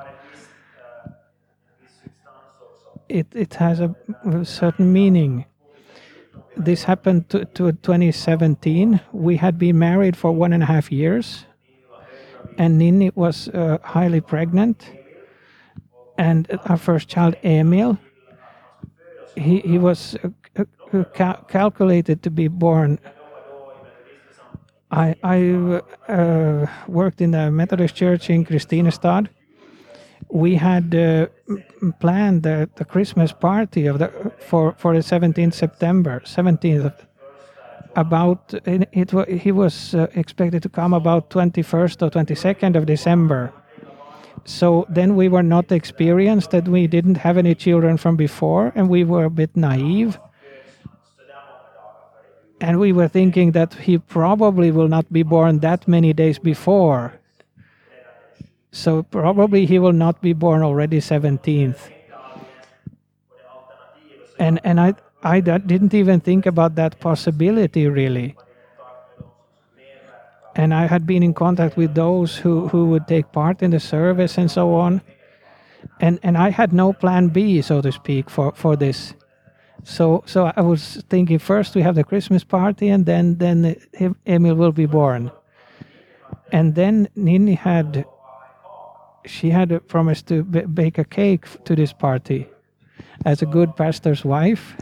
It, 3.09 3.27
it 3.35 3.55
has 3.55 3.81
a, 3.81 3.95
a 4.25 4.45
certain 4.45 4.93
meaning. 4.93 5.45
This 6.57 6.85
happened 6.85 7.29
to, 7.31 7.45
to 7.45 7.73
2017. 7.73 9.01
We 9.13 9.37
had 9.37 9.59
been 9.59 9.79
married 9.79 10.17
for 10.17 10.33
one 10.33 10.53
and 10.53 10.63
a 10.63 10.67
half 10.67 10.91
years 10.93 11.45
and 12.59 12.79
Nini 12.79 13.11
was 13.15 13.49
uh, 13.49 13.79
highly 13.83 14.21
pregnant, 14.21 14.91
and 16.19 16.47
our 16.67 16.77
first 16.77 17.09
child, 17.09 17.35
Emil, 17.43 17.99
he, 19.37 19.61
he 19.61 19.79
was 19.79 20.17
uh, 20.25 20.65
uh 20.93 21.05
cal 21.15 21.35
calculated 21.49 22.23
to 22.23 22.31
be 22.31 22.49
born. 22.49 22.99
I, 24.91 25.15
I 25.23 25.39
uh, 26.13 26.67
worked 26.87 27.23
in 27.23 27.31
the 27.31 27.51
Methodist 27.51 27.95
Church 27.95 28.29
in 28.29 28.45
Kristinestad. 28.45 29.29
We 30.29 30.57
had 30.57 30.95
uh, 30.95 31.27
planned 31.99 32.43
the, 32.43 32.69
the 32.77 32.85
Christmas 32.85 33.33
party 33.33 33.87
of 33.87 33.99
the 33.99 34.33
for, 34.39 34.75
for 34.77 34.93
the 34.93 35.01
17th 35.01 35.55
September, 35.55 36.21
17th 36.25 37.07
about 37.97 38.55
it, 38.65 38.89
it 38.93 39.41
he 39.41 39.53
was 39.53 39.95
uh, 39.95 40.07
expected 40.15 40.63
to 40.63 40.69
come 40.69 40.93
about 40.93 41.31
21st 41.31 42.03
or 42.03 42.11
22nd 42.11 42.77
of 42.77 42.87
December. 42.87 43.53
So 44.45 44.87
then 44.89 45.15
we 45.15 45.29
were 45.29 45.43
not 45.43 45.71
experienced 45.71 46.51
that 46.51 46.67
we 46.67 46.87
didn't 46.87 47.17
have 47.17 47.39
any 47.39 47.55
children 47.55 47.97
from 47.97 48.17
before 48.17 48.73
and 48.75 48.89
we 48.89 49.05
were 49.05 49.25
a 49.25 49.31
bit 49.31 49.57
naive. 49.57 50.19
And 52.61 52.79
we 52.79 52.93
were 52.93 53.09
thinking 53.09 53.53
that 53.53 53.75
he 53.75 53.99
probably 53.99 54.71
will 54.71 54.89
not 54.89 55.13
be 55.13 55.23
born 55.23 55.61
that 55.61 55.89
many 55.89 56.13
days 56.13 56.39
before. 56.39 57.15
So 58.71 59.03
probably 59.03 59.67
he 59.67 59.79
will 59.79 59.93
not 59.93 60.21
be 60.23 60.33
born 60.33 60.63
already 60.63 60.99
17th. 60.99 61.91
And 64.39 64.61
and 64.65 64.81
I 64.81 64.95
I 65.23 65.41
didn't 65.41 65.95
even 65.95 66.21
think 66.21 66.47
about 66.47 66.75
that 66.75 66.99
possibility 67.01 67.87
really. 67.87 68.37
And 70.55 70.75
I 70.75 70.87
had 70.87 71.07
been 71.07 71.23
in 71.23 71.33
contact 71.33 71.77
with 71.77 71.95
those 71.95 72.37
who, 72.37 72.69
who 72.69 72.87
would 72.87 73.09
take 73.09 73.33
part 73.33 73.63
in 73.63 73.71
the 73.71 73.81
service 73.81 74.37
and 74.37 74.51
so 74.51 74.75
on. 74.75 75.01
And 76.01 76.19
and 76.23 76.37
I 76.37 76.51
had 76.51 76.73
no 76.73 76.93
plan 76.93 77.29
B, 77.29 77.63
so 77.63 77.81
to 77.81 77.91
speak, 77.91 78.31
for, 78.31 78.53
for 78.53 78.77
this. 78.77 79.15
So 79.85 80.23
so 80.27 80.53
I 80.57 80.61
was 80.61 81.03
thinking 81.09 81.39
first 81.39 81.75
we 81.75 81.83
have 81.83 81.95
the 81.95 82.05
Christmas 82.05 82.45
party 82.45 82.89
and 82.89 83.07
then 83.07 83.39
then 83.39 83.77
Emil 84.27 84.55
will 84.55 84.73
be 84.73 84.87
born. 84.87 85.31
And 86.53 86.75
then 86.75 87.09
Nini 87.17 87.55
had 87.55 88.05
she 89.25 89.51
had 89.51 89.87
promised 89.89 90.27
to 90.29 90.43
bake 90.43 90.99
a 90.99 91.05
cake 91.05 91.47
to 91.65 91.75
this 91.75 91.93
party 91.93 92.49
as 93.25 93.43
a 93.43 93.47
good 93.47 93.77
pastor's 93.77 94.25
wife. 94.25 94.77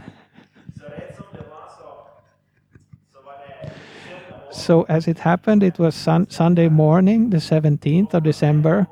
So 4.51 4.83
as 4.89 5.07
it 5.07 5.19
happened, 5.19 5.63
it 5.63 5.79
was 5.79 5.95
sun- 5.95 6.29
Sunday 6.29 6.67
morning, 6.67 7.29
the 7.29 7.37
17th 7.37 8.13
of 8.13 8.23
December, 8.23 8.87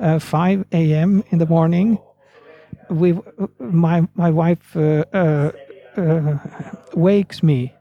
uh, 0.00 0.18
5 0.18 0.64
a.m. 0.72 1.22
in 1.30 1.38
the 1.38 1.46
morning. 1.46 1.98
We, 2.88 3.18
my 3.58 4.06
my 4.14 4.30
wife 4.30 4.76
uh, 4.76 5.04
uh, 5.12 5.52
uh, 5.96 6.38
wakes 6.94 7.42
me, 7.42 7.72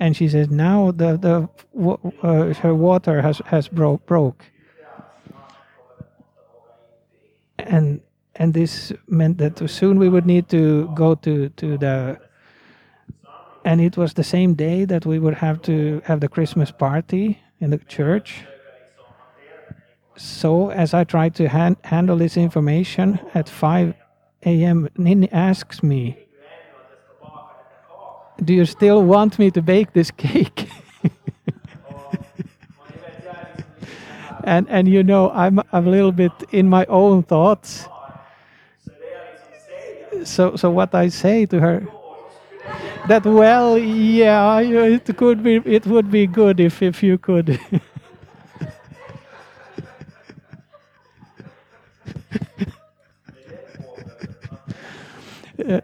and 0.00 0.16
she 0.16 0.28
says, 0.28 0.50
"Now 0.50 0.90
the 0.90 1.16
the 1.16 1.48
uh, 2.22 2.54
her 2.54 2.74
water 2.74 3.22
has 3.22 3.40
has 3.46 3.68
broke 3.68 4.04
broke." 4.06 4.44
And 7.58 8.00
and 8.36 8.52
this 8.52 8.92
meant 9.06 9.38
that 9.38 9.68
soon 9.70 9.98
we 9.98 10.08
would 10.08 10.26
need 10.26 10.48
to 10.50 10.90
go 10.94 11.14
to 11.14 11.48
to 11.48 11.78
the 11.78 12.18
and 13.68 13.82
it 13.82 13.98
was 13.98 14.14
the 14.14 14.24
same 14.24 14.54
day 14.54 14.86
that 14.86 15.04
we 15.04 15.18
would 15.18 15.34
have 15.34 15.60
to 15.60 16.00
have 16.06 16.20
the 16.20 16.28
Christmas 16.28 16.70
party 16.70 17.38
in 17.60 17.68
the 17.68 17.76
church. 17.76 18.46
So, 20.16 20.70
as 20.70 20.94
I 20.94 21.04
tried 21.04 21.34
to 21.34 21.50
han- 21.50 21.76
handle 21.84 22.16
this 22.16 22.38
information 22.38 23.20
at 23.34 23.46
5 23.46 23.92
a.m., 24.46 24.88
Nini 24.96 25.30
asks 25.32 25.82
me, 25.82 26.16
Do 28.42 28.54
you 28.54 28.64
still 28.64 29.02
want 29.02 29.38
me 29.38 29.50
to 29.50 29.60
bake 29.60 29.92
this 29.92 30.10
cake? 30.10 30.70
and, 34.44 34.66
and 34.70 34.88
you 34.88 35.02
know, 35.02 35.30
I'm, 35.32 35.60
I'm 35.72 35.86
a 35.86 35.90
little 35.90 36.12
bit 36.12 36.32
in 36.52 36.70
my 36.70 36.86
own 36.86 37.22
thoughts. 37.22 37.86
So, 40.24 40.56
so 40.56 40.70
what 40.70 40.94
I 40.94 41.08
say 41.10 41.44
to 41.44 41.60
her, 41.60 41.86
that 43.08 43.24
well 43.24 43.78
yeah 43.78 44.60
it 44.60 45.16
could 45.16 45.42
be 45.42 45.56
it 45.64 45.86
would 45.86 46.10
be 46.10 46.26
good 46.26 46.60
if 46.60 46.82
if 46.82 47.02
you 47.02 47.18
could. 47.18 47.58
Uh, 55.68 55.80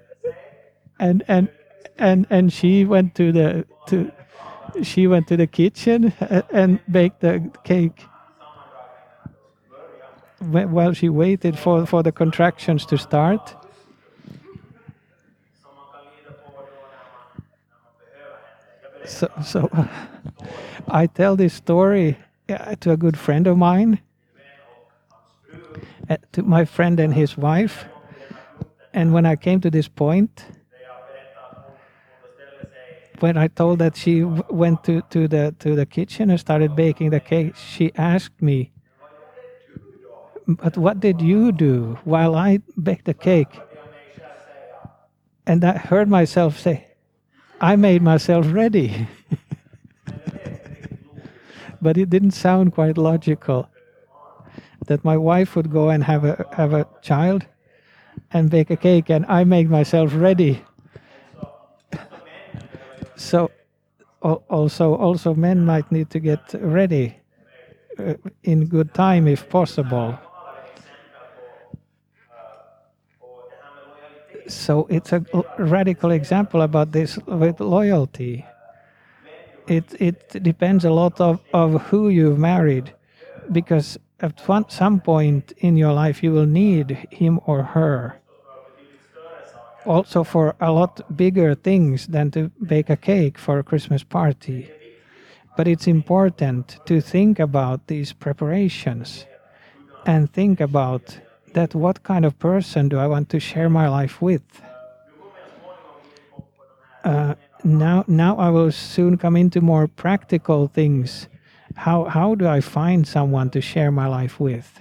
and 1.01 1.25
and 1.27 1.49
and 1.99 2.27
and 2.31 2.53
she 2.53 2.85
went 2.85 3.13
to 3.17 3.33
the 3.33 3.67
to 3.89 4.11
she 4.83 5.09
went 5.09 5.27
to 5.27 5.37
the 5.37 5.49
kitchen 5.49 6.13
uh, 6.21 6.43
and 6.53 6.79
baked 6.91 7.21
the 7.21 7.51
cake. 7.65 8.07
While 10.39 10.93
she 10.93 11.09
waited 11.09 11.59
for 11.59 11.87
for 11.87 12.05
the 12.05 12.13
contractions 12.13 12.87
to 12.87 12.97
start 12.97 13.57
so 19.05 19.29
so 19.43 19.71
I 20.89 21.07
tell 21.07 21.37
this 21.37 21.55
story 21.55 22.17
uh, 22.49 22.75
to 22.81 22.93
a 22.93 22.97
good 22.97 23.19
friend 23.19 23.47
of 23.47 23.57
mine, 23.57 24.01
uh, 26.09 26.17
to 26.33 26.43
my 26.43 26.65
friend 26.65 27.01
and 27.01 27.15
his 27.15 27.37
wife, 27.37 27.85
and 28.93 29.13
when 29.13 29.27
I 29.27 29.37
came 29.37 29.61
to 29.61 29.71
this 29.71 29.89
point, 29.89 30.45
when 33.21 33.37
I 33.37 33.49
told 33.49 33.79
that 33.79 33.97
she 33.97 34.25
went 34.25 34.85
to, 34.85 35.03
to 35.11 35.29
the 35.29 35.55
to 35.61 35.75
the 35.75 35.87
kitchen 35.87 36.31
and 36.31 36.41
started 36.41 36.77
baking 36.77 37.11
the 37.11 37.21
cake, 37.21 37.57
she 37.57 37.93
asked 37.97 38.41
me, 38.43 38.73
"But 40.47 40.77
what 40.77 41.01
did 41.01 41.21
you 41.21 41.53
do 41.53 41.99
while 42.05 42.35
I 42.35 42.61
baked 42.83 43.05
the 43.05 43.15
cake?" 43.15 43.61
And 45.47 45.63
I 45.63 45.77
heard 45.77 46.09
myself 46.09 46.59
say, 46.59 46.94
"I 47.65 47.77
made 47.77 48.03
myself 48.03 48.45
ready." 48.53 49.09
but 51.81 51.97
it 51.97 52.11
didn't 52.11 52.33
sound 52.33 52.75
quite 52.75 52.99
logical 52.99 53.69
that 54.87 55.05
my 55.05 55.17
wife 55.17 55.57
would 55.57 55.71
go 55.71 55.89
and 55.89 56.05
have 56.05 56.25
a 56.25 56.45
have 56.53 56.75
a 56.75 56.87
child 57.01 57.47
and 58.33 58.51
bake 58.51 58.71
a 58.71 58.77
cake 58.77 59.09
and 59.09 59.25
I 59.29 59.45
make 59.45 59.69
myself 59.69 60.13
ready. 60.15 60.63
So 63.17 63.51
also 64.51 64.95
also 64.95 65.35
men 65.35 65.65
might 65.65 65.91
need 65.91 66.11
to 66.11 66.21
get 66.21 66.55
ready 66.61 67.17
uh, 67.99 68.15
in 68.43 68.67
good 68.67 68.93
time 68.93 69.27
if 69.27 69.49
possible. 69.49 70.19
So 74.47 74.87
it's 74.91 75.13
a 75.13 75.25
radical 75.59 76.11
example 76.11 76.63
about 76.63 76.93
this 76.93 77.19
with 77.27 77.61
loyalty. 77.61 78.45
It 79.67 79.95
it 79.99 80.43
depends 80.43 80.85
a 80.85 80.91
lot 80.91 81.21
of, 81.21 81.41
of 81.53 81.81
who 81.83 82.11
you've 82.11 82.39
married, 82.39 82.93
because 83.51 83.99
at 84.21 84.41
one, 84.49 84.69
some 84.69 85.01
point 85.01 85.53
in 85.59 85.77
your 85.77 85.93
life 85.93 86.23
you 86.23 86.33
will 86.33 86.47
need 86.47 86.91
him 87.11 87.41
or 87.47 87.63
her. 87.63 88.21
Also 89.87 90.25
for 90.25 90.55
a 90.61 90.71
lot 90.73 91.17
bigger 91.17 91.55
things 91.55 92.07
than 92.07 92.31
to 92.31 92.51
bake 92.67 92.91
a 92.91 92.97
cake 92.97 93.39
for 93.39 93.59
a 93.59 93.63
Christmas 93.63 94.03
party. 94.03 94.71
But 95.57 95.69
it's 95.69 95.87
important 95.87 96.79
to 96.87 97.01
think 97.01 97.39
about 97.39 97.87
these 97.87 98.13
preparations 98.13 99.27
and 100.07 100.33
think 100.33 100.61
about 100.61 101.21
that 101.55 101.75
what 101.75 102.03
kind 102.03 102.25
of 102.25 102.39
person 102.39 102.89
do 102.89 102.99
I 102.99 103.07
want 103.07 103.29
to 103.31 103.41
share 103.41 103.71
my 103.71 103.89
life 103.89 104.21
with? 104.21 104.43
Uh, 107.03 107.35
now, 107.65 108.05
now 108.07 108.37
I 108.37 108.51
will 108.51 108.73
soon 108.73 109.17
come 109.17 109.37
into 109.37 109.61
more 109.61 109.89
practical 109.89 110.69
things. 110.69 111.29
How, 111.77 112.05
how 112.05 112.35
do 112.35 112.47
I 112.47 112.61
find 112.61 113.07
someone 113.07 113.51
to 113.51 113.61
share 113.61 113.91
my 113.91 114.07
life 114.07 114.39
with? 114.39 114.81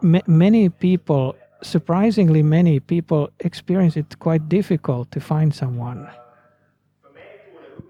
Ma 0.00 0.20
many 0.26 0.68
people, 0.68 1.36
surprisingly 1.62 2.42
many 2.42 2.80
people, 2.80 3.30
experience 3.40 3.96
it 3.96 4.18
quite 4.18 4.48
difficult 4.48 5.10
to 5.10 5.20
find 5.20 5.54
someone. 5.54 6.08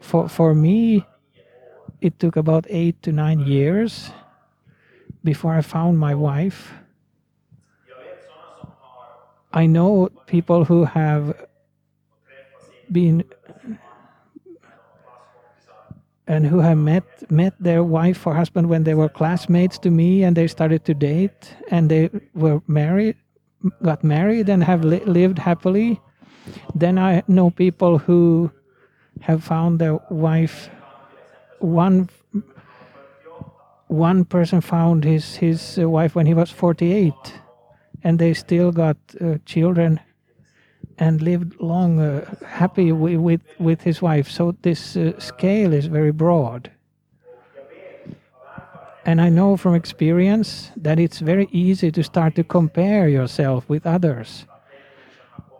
For, 0.00 0.28
for 0.28 0.54
me, 0.54 1.04
it 2.00 2.18
took 2.18 2.36
about 2.36 2.66
eight 2.68 3.02
to 3.02 3.12
nine 3.12 3.40
years 3.40 4.10
before 5.24 5.54
I 5.54 5.62
found 5.62 5.98
my 5.98 6.14
wife. 6.14 6.72
I 9.52 9.66
know 9.66 10.10
people 10.26 10.64
who 10.64 10.84
have 10.84 11.34
been 12.92 13.24
and 16.26 16.46
who 16.46 16.60
have 16.60 16.76
met 16.76 17.04
met 17.30 17.54
their 17.58 17.82
wife 17.82 18.26
or 18.26 18.34
husband 18.34 18.68
when 18.68 18.84
they 18.84 18.94
were 18.94 19.08
classmates 19.08 19.78
to 19.78 19.90
me 19.90 20.22
and 20.22 20.36
they 20.36 20.46
started 20.46 20.84
to 20.84 20.94
date 20.94 21.54
and 21.70 21.90
they 21.90 22.10
were 22.34 22.60
married 22.66 23.16
got 23.82 24.04
married 24.04 24.48
and 24.48 24.62
have 24.62 24.84
li- 24.84 25.04
lived 25.04 25.38
happily 25.38 26.00
then 26.74 26.98
i 26.98 27.22
know 27.26 27.50
people 27.50 27.98
who 27.98 28.50
have 29.20 29.42
found 29.42 29.78
their 29.78 29.98
wife 30.10 30.68
one 31.58 32.08
one 33.88 34.24
person 34.24 34.60
found 34.60 35.04
his 35.04 35.36
his 35.36 35.78
uh, 35.78 35.88
wife 35.88 36.14
when 36.14 36.26
he 36.26 36.34
was 36.34 36.50
48 36.50 37.12
and 38.04 38.18
they 38.18 38.34
still 38.34 38.70
got 38.70 38.96
uh, 39.20 39.38
children 39.44 40.00
and 40.98 41.22
lived 41.22 41.60
long 41.60 42.00
uh, 42.00 42.34
happy 42.44 42.92
with, 42.92 43.40
with, 43.58 43.82
his 43.82 44.02
wife. 44.02 44.28
So 44.28 44.56
this 44.62 44.96
uh, 44.96 45.18
scale 45.18 45.72
is 45.72 45.86
very 45.86 46.10
broad. 46.12 46.70
And 49.04 49.20
I 49.20 49.28
know 49.28 49.56
from 49.56 49.74
experience 49.74 50.70
that 50.76 50.98
it's 50.98 51.20
very 51.20 51.48
easy 51.50 51.90
to 51.92 52.02
start 52.02 52.34
to 52.34 52.44
compare 52.44 53.08
yourself 53.08 53.68
with 53.68 53.86
others. 53.86 54.44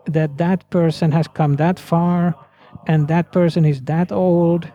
That 0.05 0.37
that 0.37 0.69
person 0.69 1.11
has 1.13 1.27
come 1.27 1.55
that 1.55 1.79
far, 1.79 2.35
and 2.87 3.07
that 3.07 3.31
person 3.31 3.65
is 3.65 3.81
that 3.83 4.11
old, 4.11 4.71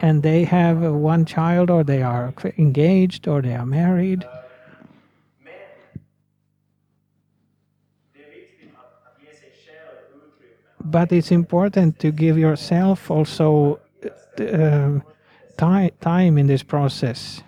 and 0.00 0.22
they 0.22 0.44
have 0.44 0.80
one 0.80 1.24
child, 1.24 1.70
or 1.70 1.84
they 1.84 2.02
are 2.02 2.32
engaged, 2.58 3.28
or 3.28 3.42
they 3.42 3.54
are 3.54 3.66
married. 3.66 4.26
But 10.84 11.10
it's 11.10 11.32
important 11.32 11.98
to 11.98 12.12
give 12.12 12.38
yourself 12.38 13.10
also 13.10 13.80
uh, 14.38 15.00
time, 15.56 15.90
time 16.00 16.38
in 16.38 16.46
this 16.46 16.62
process. 16.62 17.42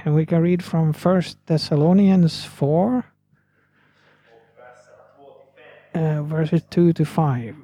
And 0.00 0.14
we 0.14 0.26
can 0.26 0.42
read 0.42 0.62
from 0.62 0.92
First 0.92 1.38
Thessalonians 1.46 2.44
4, 2.44 3.04
uh, 5.94 6.22
verses 6.22 6.62
2 6.70 6.92
to 6.92 7.04
5. 7.04 7.56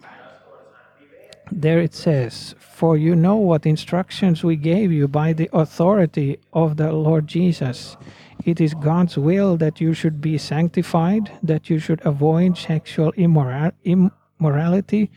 There 1.54 1.80
it 1.80 1.94
says, 1.94 2.54
For 2.58 2.96
you 2.96 3.14
know 3.14 3.36
what 3.36 3.66
instructions 3.66 4.42
we 4.42 4.56
gave 4.56 4.90
you 4.90 5.06
by 5.06 5.34
the 5.34 5.50
authority 5.52 6.38
of 6.52 6.78
the 6.78 6.92
Lord 6.92 7.26
Jesus. 7.28 7.96
It 8.44 8.58
is 8.60 8.72
God's 8.74 9.18
will 9.18 9.58
that 9.58 9.80
you 9.80 9.92
should 9.92 10.20
be 10.20 10.38
sanctified, 10.38 11.30
that 11.42 11.68
you 11.68 11.78
should 11.78 12.00
avoid 12.06 12.56
sexual 12.56 13.12
immora- 13.12 13.74
immorality, 13.84 15.10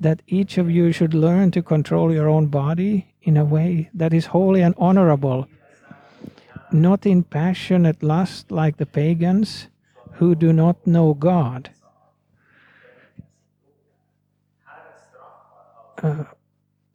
that 0.00 0.22
each 0.28 0.56
of 0.56 0.70
you 0.70 0.92
should 0.92 1.14
learn 1.14 1.50
to 1.50 1.62
control 1.62 2.12
your 2.12 2.28
own 2.28 2.46
body 2.46 3.12
in 3.22 3.36
a 3.36 3.44
way 3.44 3.90
that 3.92 4.14
is 4.14 4.26
holy 4.26 4.62
and 4.62 4.76
honorable, 4.78 5.48
not 6.70 7.04
in 7.04 7.24
passionate 7.24 8.02
lust 8.04 8.52
like 8.52 8.76
the 8.76 8.86
pagans 8.86 9.66
who 10.12 10.36
do 10.36 10.52
not 10.52 10.86
know 10.86 11.12
God. 11.12 11.70
Uh, 16.02 16.24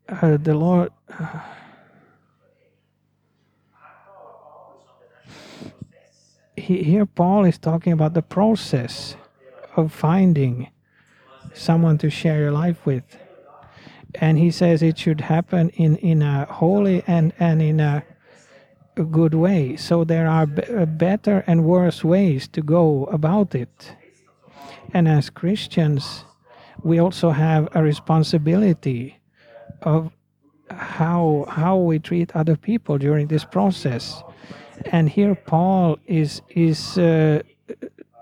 uh, 0.10 0.38
the 0.38 0.54
Lord. 0.54 0.92
Uh, 1.18 1.40
here, 6.56 7.06
Paul 7.06 7.46
is 7.46 7.58
talking 7.58 7.94
about 7.94 8.14
the 8.14 8.22
process 8.22 9.16
of 9.78 9.94
finding 9.94 10.70
someone 11.54 11.98
to 12.00 12.10
share 12.10 12.40
your 12.40 12.52
life 12.52 12.86
with. 12.86 13.04
And 14.16 14.38
he 14.38 14.52
says 14.52 14.82
it 14.82 14.98
should 14.98 15.22
happen 15.22 15.70
in, 15.70 15.96
in 15.98 16.22
a 16.22 16.46
holy 16.46 17.04
and, 17.08 17.34
and 17.40 17.62
in 17.62 17.80
a, 17.80 18.04
good 19.12 19.36
way. 19.36 19.76
So 19.76 20.04
there 20.04 20.28
are 20.28 20.48
b- 20.48 20.64
better 20.86 21.44
and 21.46 21.64
worse 21.64 22.04
ways 22.04 22.48
to 22.48 22.64
go 22.64 23.06
about 23.06 23.54
it. 23.54 23.92
And 24.92 25.08
as 25.08 25.30
Christians, 25.30 26.26
we 26.84 27.00
also 27.00 27.30
have 27.30 27.68
a 27.74 27.84
responsibility 27.84 29.20
of 29.82 30.12
how 30.70 31.46
how 31.50 31.78
we 31.78 32.00
treat 32.00 32.36
other 32.36 32.56
people 32.56 32.98
during 32.98 33.28
this 33.28 33.46
process. 33.46 34.24
And 34.92 35.10
here 35.10 35.36
Paul 35.36 35.98
is 36.06 36.42
is 36.50 36.98
uh, 36.98 37.42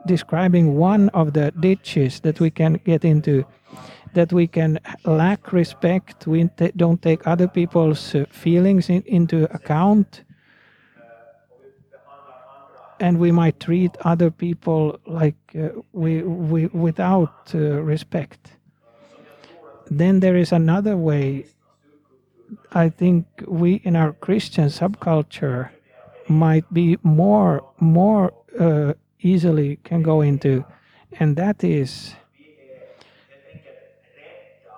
describing 0.06 0.76
one 0.78 1.10
of 1.10 1.34
the 1.34 1.52
ditches 1.60 2.20
that 2.22 2.40
we 2.40 2.50
can 2.52 2.80
get 2.86 3.04
into, 3.04 3.46
that 4.14 4.32
we 4.32 4.48
can 4.48 4.80
lack 5.04 5.52
respect. 5.52 6.28
We 6.28 6.50
don't 6.76 7.02
take 7.02 7.28
other 7.28 7.48
people's 7.48 8.16
uh, 8.16 8.26
feelings 8.30 8.90
in, 8.90 9.04
into 9.06 9.44
account, 9.54 10.24
and 13.00 13.20
we 13.20 13.32
might 13.32 13.60
treat 13.60 13.96
other 14.02 14.32
people 14.32 15.00
like 15.06 15.36
uh, 15.56 15.70
we, 15.94 16.22
we 16.22 16.68
without 16.68 17.52
uh, 17.54 17.82
respect. 17.82 18.52
Then 19.88 20.20
there 20.20 20.36
is 20.36 20.52
another 20.52 20.98
way. 20.98 21.46
I 22.72 22.90
think 22.90 23.26
we 23.48 23.76
in 23.84 23.96
our 23.96 24.14
Christian 24.14 24.68
subculture 24.68 25.70
might 26.28 26.72
be 26.74 26.98
more 27.04 27.64
more 27.80 28.34
uh, 28.60 28.94
easily 29.20 29.78
can 29.84 30.02
go 30.02 30.22
into, 30.22 30.64
and 31.20 31.36
that 31.36 31.64
is 31.64 32.16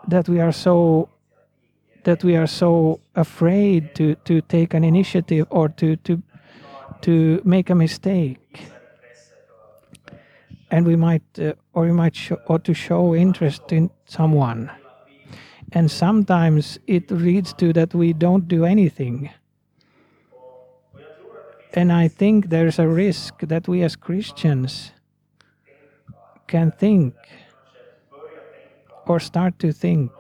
that 0.07 0.27
we 0.29 0.39
are 0.39 0.51
so 0.51 1.09
that 2.03 2.23
we 2.23 2.37
are 2.37 2.47
so 2.47 2.99
afraid 3.15 3.93
to 3.95 4.15
to 4.23 4.41
take 4.41 4.73
an 4.73 4.83
initiative 4.83 5.45
or 5.49 5.69
to 5.69 5.95
to 5.97 6.21
to 7.01 7.41
make 7.43 7.69
a 7.69 7.75
mistake. 7.75 8.59
And 10.69 10.85
we 10.85 10.95
might 10.95 11.23
uh, 11.39 11.53
or 11.73 11.83
we 11.83 11.91
might 11.91 12.17
or 12.47 12.59
to 12.59 12.73
show 12.73 13.15
interest 13.15 13.71
in 13.71 13.89
someone. 14.05 14.69
And 15.71 15.89
sometimes 15.91 16.79
it 16.87 17.09
leads 17.11 17.53
to 17.53 17.73
that 17.73 17.93
we 17.93 18.13
don't 18.13 18.47
do 18.47 18.65
anything. 18.65 19.29
And 21.73 21.91
i 21.91 22.07
think 22.07 22.49
there's 22.49 22.79
a 22.79 22.87
risk 22.87 23.39
that 23.41 23.67
we 23.67 23.83
as 23.83 23.95
christians 23.95 24.93
can 26.47 26.71
think 26.71 27.13
or 29.05 29.19
start 29.19 29.59
to 29.59 29.71
think 29.71 30.11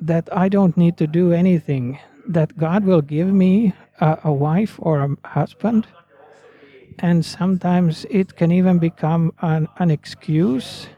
that 0.00 0.28
i 0.32 0.48
don't 0.48 0.76
need 0.76 0.96
to 0.96 1.06
do 1.06 1.32
anything 1.32 2.00
that 2.32 2.56
god 2.56 2.84
will 2.84 3.02
give 3.02 3.32
me 3.32 3.72
a, 4.00 4.18
a 4.24 4.32
wife 4.32 4.78
or 4.78 5.00
a 5.00 5.28
husband. 5.28 5.86
And 6.98 7.24
sometimes 7.24 8.06
it 8.10 8.36
can 8.36 8.52
even 8.52 8.78
become 8.78 9.32
an, 9.40 9.68
an 9.78 9.90
excuse 9.90 10.88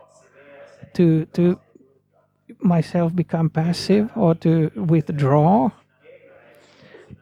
to 0.94 1.26
to 1.26 1.60
myself 2.60 3.14
become 3.14 3.50
passive 3.50 4.10
or 4.16 4.34
to 4.36 4.70
withdraw. 4.74 5.70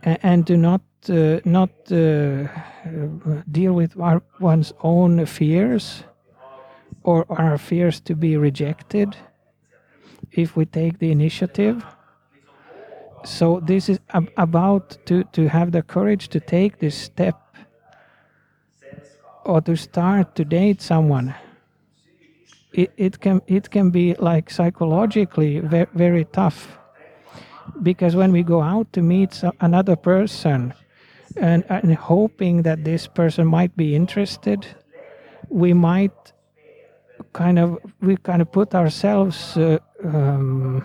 And, 0.02 0.18
and 0.22 0.46
to 0.46 0.56
not 0.56 0.82
uh, 1.08 1.40
not 1.44 1.70
uh, 1.92 2.48
deal 3.50 3.72
with 3.72 3.98
our, 3.98 4.22
one's 4.38 4.72
own 4.82 5.26
fears 5.26 6.04
or 7.02 7.26
our 7.28 7.58
fears 7.58 8.00
to 8.00 8.14
be 8.14 8.36
rejected. 8.36 9.16
If 10.32 10.56
we 10.56 10.64
take 10.64 10.98
the 10.98 11.10
initiative 11.10 11.84
so 13.24 13.60
this 13.60 13.88
is 13.88 14.00
ab- 14.10 14.30
about 14.36 14.96
to, 15.06 15.24
to 15.32 15.48
have 15.48 15.72
the 15.72 15.82
courage 15.82 16.28
to 16.28 16.40
take 16.40 16.78
this 16.78 16.96
step 16.96 17.36
or 19.44 19.60
to 19.62 19.76
start 19.76 20.34
to 20.36 20.44
date 20.44 20.80
someone. 20.80 21.34
It, 22.72 22.92
it 22.96 23.20
can 23.20 23.42
it 23.46 23.70
can 23.70 23.90
be 23.90 24.14
like 24.14 24.48
psychologically 24.50 25.58
very, 25.58 25.88
very 25.94 26.24
tough. 26.26 26.78
Because 27.82 28.14
when 28.14 28.32
we 28.32 28.42
go 28.42 28.62
out 28.62 28.92
to 28.92 29.02
meet 29.02 29.42
another 29.60 29.96
person 29.96 30.74
and, 31.36 31.64
and 31.68 31.94
hoping 31.94 32.62
that 32.62 32.84
this 32.84 33.06
person 33.06 33.46
might 33.46 33.76
be 33.76 33.94
interested 33.94 34.66
we 35.50 35.72
might 35.72 36.32
kind 37.32 37.58
of 37.58 37.78
we 38.00 38.16
kind 38.16 38.40
of 38.40 38.50
put 38.50 38.74
ourselves 38.74 39.56
uh, 39.56 39.78
um, 40.04 40.84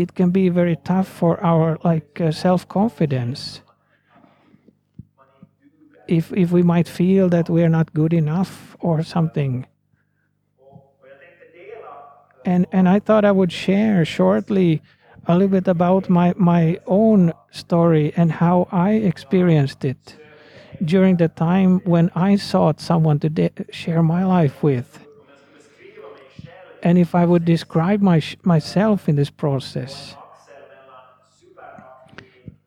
it 0.00 0.14
can 0.14 0.30
be 0.30 0.48
very 0.48 0.76
tough 0.84 1.08
for 1.08 1.42
our 1.42 1.78
like 1.84 2.20
uh, 2.20 2.30
self-confidence. 2.30 3.60
If 6.06 6.32
if 6.32 6.50
we 6.52 6.62
might 6.62 6.88
feel 6.88 7.28
that 7.28 7.48
we're 7.50 7.68
not 7.68 7.92
good 7.94 8.12
enough 8.12 8.76
or 8.80 9.02
something. 9.02 9.66
And 12.44 12.66
and 12.72 12.88
i 12.88 12.98
thought 12.98 13.24
i 13.24 13.32
would 13.32 13.52
share 13.52 14.04
shortly 14.04 14.80
a 15.26 15.34
little 15.34 15.48
bit 15.48 15.68
about 15.68 16.08
my 16.08 16.32
my 16.36 16.78
own 16.86 17.32
story 17.50 18.12
and 18.16 18.32
how 18.32 18.68
i 18.72 18.92
experienced 18.92 19.84
it 19.84 20.16
during 20.84 21.16
the 21.16 21.28
time 21.28 21.80
when 21.84 22.10
i 22.14 22.36
sought 22.36 22.80
someone 22.80 23.18
to 23.18 23.28
share 23.70 24.02
my 24.02 24.24
life 24.24 24.62
with 24.62 25.07
and 26.82 26.98
if 26.98 27.14
I 27.14 27.24
would 27.24 27.44
describe 27.44 28.00
my, 28.00 28.22
myself 28.44 29.08
in 29.08 29.16
this 29.16 29.30
process, 29.30 30.14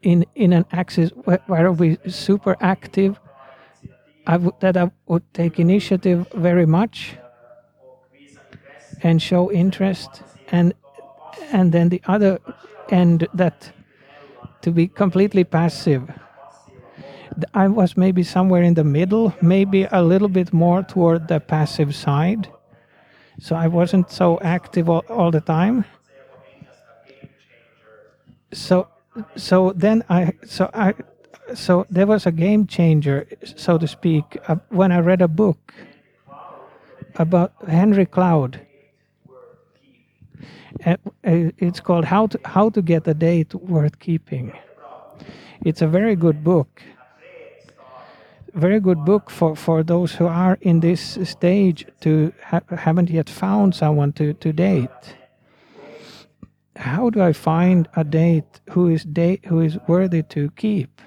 in 0.02 0.26
in 0.36 0.54
an 0.54 0.66
axis 0.72 1.12
where, 1.12 1.42
where 1.48 1.72
we 1.72 1.98
super 2.08 2.58
active, 2.60 3.20
I 4.26 4.38
would 4.38 4.60
that 4.60 4.76
I 4.78 4.92
would 5.08 5.24
take 5.34 5.60
initiative 5.60 6.28
very 6.34 6.66
much 6.66 7.18
and 9.04 9.22
show 9.22 9.52
interest, 9.52 10.24
and 10.52 10.74
and 11.52 11.72
then 11.72 11.90
the 11.90 12.02
other 12.08 12.40
end 12.90 13.28
that 13.34 13.72
to 14.62 14.72
be 14.72 14.88
completely 14.88 15.44
passive. 15.44 16.12
I 17.54 17.68
was 17.68 17.96
maybe 17.96 18.24
somewhere 18.24 18.62
in 18.62 18.74
the 18.74 18.84
middle, 18.84 19.34
maybe 19.42 19.88
a 19.92 20.02
little 20.02 20.28
bit 20.28 20.52
more 20.52 20.84
toward 20.84 21.28
the 21.28 21.40
passive 21.40 21.96
side. 21.96 22.50
So 23.42 23.56
I 23.56 23.66
wasn't 23.66 24.12
so 24.12 24.40
active 24.42 24.88
all, 24.88 25.04
all 25.10 25.32
the 25.32 25.42
time. 25.42 25.84
So, 28.54 28.88
so 29.36 29.74
then 29.76 30.04
I, 30.10 30.34
so 30.46 30.70
I, 30.76 30.94
so 31.56 31.88
there 31.90 32.06
was 32.06 32.28
a 32.28 32.32
game 32.32 32.68
changer, 32.68 33.28
so 33.44 33.80
to 33.80 33.88
speak, 33.88 34.38
uh, 34.48 34.58
when 34.70 34.92
I 34.92 35.00
read 35.00 35.24
a 35.24 35.28
book 35.28 35.74
about 37.16 37.54
Henry 37.68 38.06
Cloud. 38.06 38.62
Uh, 40.86 40.98
it's 41.24 41.80
called 41.80 42.06
how 42.06 42.28
to 42.28 42.40
how 42.46 42.70
to 42.70 42.82
get 42.82 43.08
a 43.08 43.14
date 43.14 43.54
worth 43.56 44.00
keeping. 44.00 44.54
It's 45.66 45.82
a 45.82 45.88
very 45.88 46.16
good 46.16 46.44
book. 46.44 46.82
Very 48.54 48.82
good 48.82 49.06
book 49.06 49.30
for, 49.30 49.56
for 49.56 49.82
those 49.82 50.14
who 50.14 50.28
are 50.28 50.58
in 50.62 50.82
this 50.82 51.18
stage 51.24 51.86
to 52.02 52.34
ha- 52.44 52.62
haven't 52.70 53.10
yet 53.10 53.30
found 53.30 53.74
someone 53.74 54.12
to, 54.14 54.34
to 54.34 54.52
date. 54.52 55.16
How 56.76 57.10
do 57.10 57.22
I 57.22 57.32
find 57.32 57.88
a 57.96 58.04
date 58.04 58.60
who 58.72 58.88
is 58.88 59.04
date 59.04 59.46
who 59.46 59.62
is 59.62 59.78
worthy 59.88 60.24
to 60.24 60.50
keep? 60.52 61.02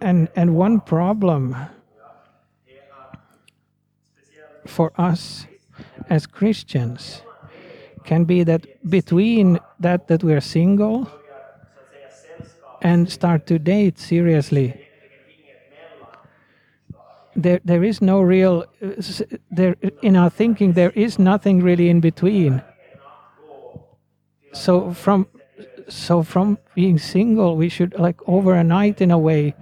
And 0.00 0.28
and 0.34 0.56
one 0.56 0.80
problem 0.80 1.54
for 4.66 4.92
us 4.96 5.46
as 6.08 6.26
Christians 6.26 7.22
can 8.04 8.24
be 8.24 8.44
that 8.44 8.66
between 8.88 9.60
that 9.78 10.08
that 10.08 10.24
we 10.24 10.32
are 10.32 10.40
single 10.40 11.08
and 12.82 13.10
start 13.10 13.46
to 13.46 13.58
date 13.58 13.98
seriously. 13.98 14.74
There 17.34 17.60
there 17.64 17.82
is 17.82 18.02
no 18.02 18.20
real 18.20 18.66
uh, 18.82 19.24
there 19.50 19.76
in 20.02 20.16
our 20.16 20.28
thinking 20.28 20.74
there 20.74 20.90
is 20.90 21.18
nothing 21.18 21.62
really 21.62 21.88
in 21.88 22.00
between. 22.00 22.62
So 24.52 24.92
from 24.92 25.26
so 25.88 26.22
from 26.22 26.58
being 26.74 26.98
single 26.98 27.56
we 27.56 27.70
should 27.70 27.98
like 27.98 28.20
over 28.28 28.54
a 28.54 28.64
night 28.64 29.00
in 29.00 29.10
a 29.10 29.18
way 29.18 29.54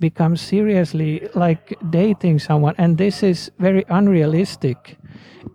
become 0.00 0.36
seriously 0.36 1.28
like 1.34 1.78
dating 1.90 2.38
someone. 2.38 2.74
And 2.76 2.98
this 2.98 3.22
is 3.22 3.50
very 3.58 3.84
unrealistic. 3.88 4.98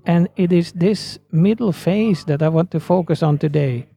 And 0.05 0.27
it 0.35 0.51
is 0.51 0.71
this 0.71 1.19
middle 1.31 1.71
phase 1.71 2.25
that 2.25 2.41
I 2.41 2.49
want 2.49 2.71
to 2.71 2.79
focus 2.79 3.21
on 3.21 3.37
today. 3.37 3.87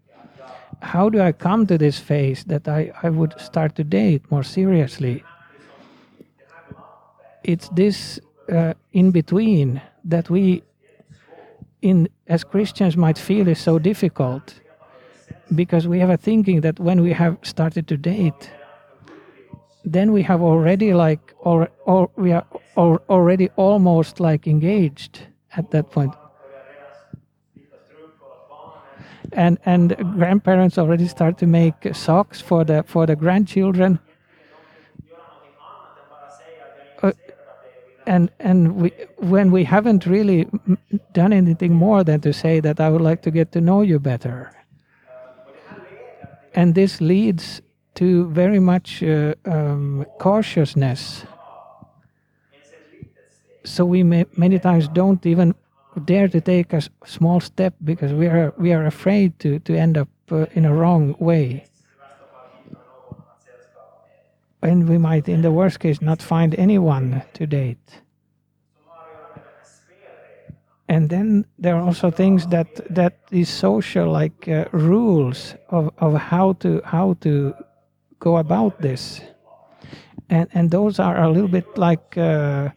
How 0.82 1.08
do 1.08 1.20
I 1.20 1.32
come 1.32 1.66
to 1.68 1.78
this 1.78 1.98
phase 1.98 2.44
that 2.44 2.66
I, 2.66 2.92
I 3.02 3.08
would 3.08 3.40
start 3.40 3.76
to 3.76 3.84
date 3.84 4.28
more 4.30 4.42
seriously? 4.42 5.24
It's 7.44 7.68
this 7.70 8.20
uh, 8.52 8.74
in 8.92 9.12
between 9.12 9.80
that 10.04 10.28
we, 10.28 10.64
in 11.82 12.08
as 12.26 12.42
Christians, 12.42 12.96
might 12.96 13.16
feel 13.16 13.46
is 13.46 13.60
so 13.60 13.78
difficult 13.78 14.60
because 15.54 15.86
we 15.86 16.00
have 16.00 16.10
a 16.10 16.16
thinking 16.16 16.62
that 16.62 16.80
when 16.80 17.00
we 17.00 17.12
have 17.12 17.38
started 17.42 17.86
to 17.88 17.96
date, 17.96 18.50
then 19.84 20.12
we 20.12 20.22
have 20.22 20.42
already 20.42 20.94
like 20.94 21.32
or, 21.38 21.68
or 21.86 22.10
we 22.16 22.32
are 22.32 22.46
or 22.76 23.00
already 23.08 23.48
almost 23.56 24.18
like 24.18 24.46
engaged 24.46 25.20
at 25.56 25.70
that 25.70 25.90
point. 25.90 26.14
And 29.32 29.58
and 29.64 29.96
grandparents 30.16 30.78
already 30.78 31.08
start 31.08 31.38
to 31.38 31.46
make 31.46 31.94
socks 31.94 32.40
for 32.40 32.64
the 32.64 32.82
for 32.82 33.06
the 33.06 33.16
grandchildren. 33.16 33.98
Uh, 37.02 37.12
and 38.06 38.30
and 38.38 38.76
we 38.76 38.92
when 39.16 39.50
we 39.50 39.64
haven't 39.64 40.06
really 40.06 40.46
done 41.12 41.32
anything 41.32 41.72
more 41.72 42.04
than 42.04 42.20
to 42.20 42.32
say 42.32 42.60
that 42.60 42.80
I 42.80 42.88
would 42.90 43.00
like 43.00 43.22
to 43.22 43.30
get 43.30 43.52
to 43.52 43.60
know 43.60 43.80
you 43.82 43.98
better. 43.98 44.52
And 46.54 46.74
this 46.74 47.00
leads 47.00 47.62
to 47.94 48.28
very 48.30 48.60
much 48.60 49.02
uh, 49.02 49.34
um, 49.46 50.04
cautiousness 50.18 51.24
so 53.64 53.84
we 53.84 54.02
may, 54.02 54.26
many 54.36 54.58
times 54.58 54.88
don't 54.88 55.24
even 55.26 55.54
dare 56.00 56.28
to 56.28 56.40
take 56.40 56.72
a 56.72 56.82
small 57.04 57.40
step 57.40 57.74
because 57.84 58.12
we 58.12 58.26
are 58.26 58.54
we 58.56 58.72
are 58.72 58.86
afraid 58.86 59.38
to 59.40 59.58
to 59.60 59.74
end 59.74 59.98
up 59.98 60.08
uh, 60.30 60.46
in 60.54 60.64
a 60.64 60.74
wrong 60.74 61.14
way. 61.18 61.64
And 64.62 64.88
we 64.88 64.96
might 64.96 65.28
in 65.28 65.42
the 65.42 65.50
worst 65.50 65.80
case 65.80 66.00
not 66.00 66.22
find 66.22 66.54
anyone 66.54 67.22
to 67.34 67.46
date. 67.46 68.02
And 70.88 71.08
then 71.08 71.46
there 71.58 71.74
are 71.76 71.82
also 71.82 72.10
things 72.10 72.46
that 72.48 72.68
that 72.94 73.18
is 73.30 73.48
social 73.48 74.10
like 74.10 74.48
uh, 74.48 74.64
rules 74.72 75.54
of, 75.70 75.90
of 75.98 76.14
how 76.14 76.52
to 76.54 76.80
how 76.84 77.16
to 77.20 77.54
go 78.18 78.36
about 78.36 78.80
this. 78.80 79.20
And 80.28 80.48
and 80.54 80.70
those 80.70 80.98
are 80.98 81.22
a 81.22 81.30
little 81.30 81.48
bit 81.48 81.66
like 81.76 82.16
uh, 82.16 82.70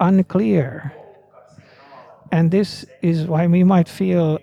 unclear. 0.00 0.92
And 2.34 2.50
this 2.50 2.84
is 3.00 3.28
why 3.28 3.46
we 3.46 3.62
might 3.62 3.88
feel 3.88 4.40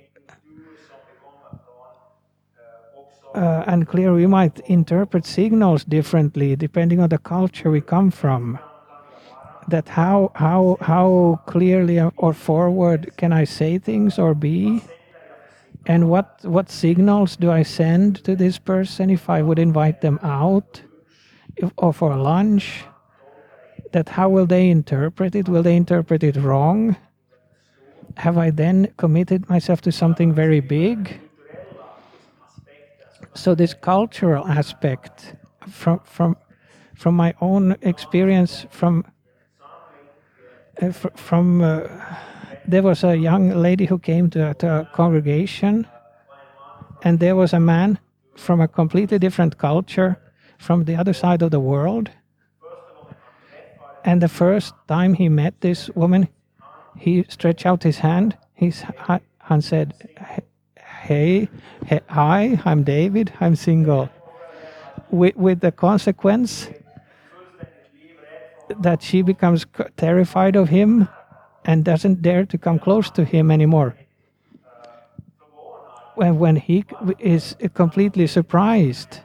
uh, 3.35 3.63
unclear. 3.67 4.13
We 4.13 4.27
might 4.27 4.61
interpret 4.61 5.25
signals 5.25 5.83
differently 5.83 6.55
depending 6.55 7.01
on 7.01 7.09
the 7.09 7.17
culture 7.17 7.69
we 7.69 7.81
come 7.81 8.09
from. 8.09 8.57
That 9.67 9.89
how 9.89 10.31
how 10.35 10.77
how 10.79 11.41
clearly 11.45 11.99
or 12.15 12.33
forward 12.33 13.11
can 13.17 13.33
I 13.33 13.43
say 13.43 13.77
things 13.77 14.17
or 14.17 14.33
be, 14.35 14.81
and 15.85 16.09
what 16.09 16.39
what 16.43 16.69
signals 16.69 17.35
do 17.35 17.51
I 17.51 17.63
send 17.63 18.23
to 18.23 18.37
this 18.37 18.57
person 18.57 19.09
if 19.09 19.29
I 19.29 19.41
would 19.41 19.59
invite 19.59 19.99
them 19.99 20.17
out, 20.23 20.81
if, 21.57 21.69
or 21.75 21.91
for 21.91 22.15
lunch, 22.15 22.85
that 23.91 24.07
how 24.07 24.29
will 24.29 24.45
they 24.45 24.69
interpret 24.69 25.35
it? 25.35 25.49
Will 25.49 25.63
they 25.63 25.75
interpret 25.75 26.23
it 26.23 26.37
wrong? 26.37 26.95
Have 28.17 28.37
I 28.37 28.51
then 28.51 28.93
committed 28.97 29.49
myself 29.49 29.81
to 29.81 29.91
something 29.91 30.33
very 30.33 30.59
big? 30.59 31.19
So 33.33 33.55
this 33.55 33.73
cultural 33.73 34.47
aspect 34.47 35.35
from 35.67 35.99
from 36.03 36.35
from 36.95 37.15
my 37.15 37.33
own 37.41 37.75
experience 37.81 38.65
from 38.69 39.05
uh, 40.81 40.91
from 41.15 41.61
uh, 41.61 41.87
there 42.67 42.83
was 42.83 43.03
a 43.03 43.15
young 43.15 43.49
lady 43.49 43.85
who 43.85 43.99
came 43.99 44.29
to, 44.29 44.53
to 44.55 44.81
a 44.81 44.85
congregation 44.93 45.87
and 47.03 47.19
there 47.19 47.35
was 47.35 47.53
a 47.53 47.59
man 47.59 47.99
from 48.35 48.61
a 48.61 48.67
completely 48.67 49.19
different 49.19 49.57
culture 49.57 50.17
from 50.57 50.85
the 50.85 50.95
other 50.95 51.13
side 51.13 51.41
of 51.41 51.51
the 51.51 51.59
world 51.59 52.09
and 54.03 54.21
the 54.21 54.27
first 54.27 54.73
time 54.87 55.13
he 55.13 55.29
met 55.29 55.61
this 55.61 55.89
woman, 55.91 56.27
he 56.97 57.25
stretched 57.29 57.65
out 57.65 57.83
his 57.83 57.99
hand. 57.99 58.37
His 58.53 58.83
hand 59.39 59.63
said, 59.63 59.93
"Hey, 60.77 61.49
hey, 61.85 62.01
hi, 62.07 62.59
I'm 62.65 62.83
David. 62.83 63.33
I'm 63.39 63.55
single." 63.55 64.09
With 65.09 65.35
with 65.35 65.59
the 65.61 65.71
consequence 65.71 66.69
that 68.79 69.01
she 69.01 69.21
becomes 69.21 69.65
terrified 69.97 70.55
of 70.55 70.69
him 70.69 71.07
and 71.65 71.83
doesn't 71.83 72.21
dare 72.21 72.45
to 72.45 72.57
come 72.57 72.79
close 72.79 73.09
to 73.11 73.25
him 73.25 73.51
anymore. 73.51 73.95
When 76.15 76.39
when 76.39 76.55
he 76.55 76.85
is 77.19 77.55
completely 77.73 78.27
surprised 78.27 79.19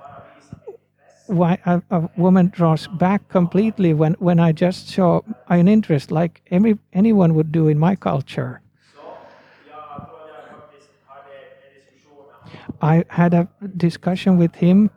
why 1.26 1.58
a, 1.66 1.82
a, 1.90 2.08
woman 2.16 2.48
draws 2.48 2.86
back 2.86 3.28
completely 3.28 3.94
when, 3.94 4.14
when 4.14 4.38
I 4.38 4.52
just 4.52 4.88
show 4.88 5.24
an 5.48 5.68
interest 5.68 6.10
like 6.10 6.42
any, 6.50 6.78
anyone 6.92 7.34
would 7.34 7.52
do 7.52 7.68
in 7.68 7.78
my 7.78 7.96
culture. 7.96 8.60
I 12.82 13.04
had 13.08 13.34
a 13.34 13.48
discussion 13.76 14.36
with 14.36 14.54
him 14.54 14.90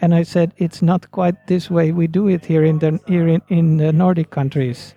and 0.00 0.14
I 0.14 0.22
said 0.22 0.52
it's 0.56 0.82
not 0.82 1.10
quite 1.10 1.46
this 1.46 1.70
way 1.70 1.92
we 1.92 2.06
do 2.06 2.28
it 2.28 2.44
here 2.44 2.64
in 2.64 2.78
the 2.78 3.00
here 3.06 3.28
in, 3.28 3.42
in 3.48 3.76
the 3.76 3.92
Nordic 3.92 4.30
countries. 4.30 4.94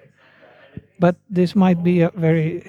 But 1.00 1.16
this 1.30 1.56
might 1.56 1.84
be 1.84 2.02
a 2.02 2.12
very 2.16 2.64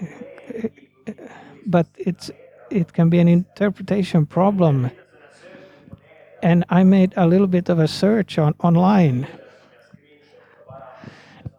but 1.67 1.87
it's 1.97 2.31
it 2.71 2.93
can 2.93 3.11
be 3.11 3.19
an 3.19 3.29
interpretation 3.29 4.27
problem 4.27 4.91
and 6.43 6.65
I 6.69 6.85
made 6.85 7.13
a 7.17 7.27
little 7.27 7.47
bit 7.47 7.69
of 7.69 7.79
a 7.79 7.89
search 7.89 8.39
on 8.39 8.55
online. 8.61 9.27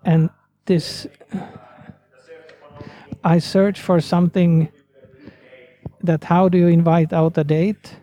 And 0.03 0.29
this, 0.65 1.07
I 3.23 3.39
searched 3.39 3.81
for 3.81 4.01
something 4.01 4.69
that 6.03 6.23
how 6.23 6.49
do 6.49 6.57
you 6.57 6.67
invite 6.67 7.13
out 7.13 7.37
a 7.37 7.43
date? 7.43 7.95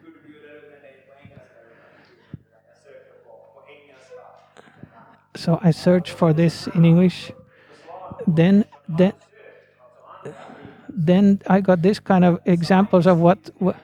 so 5.38 5.60
I 5.62 5.70
searched 5.70 6.10
for 6.10 6.32
this 6.32 6.66
in 6.74 6.84
English. 6.84 7.30
Then, 8.26 8.64
then, 8.88 9.12
then 10.88 11.40
I 11.46 11.60
got 11.60 11.80
this 11.80 12.00
kind 12.00 12.24
of 12.24 12.40
examples 12.44 13.06
of 13.06 13.20
what, 13.20 13.38
what 13.58 13.76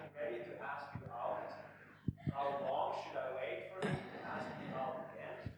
How 2.34 2.50
long 2.66 2.98
should 2.98 3.16
I 3.16 3.30
wait 3.38 3.70
for 3.70 3.86
him 3.86 3.96
to 4.10 4.26
ask 4.26 4.50
me 4.58 4.66
out 4.74 5.06
again? 5.14 5.54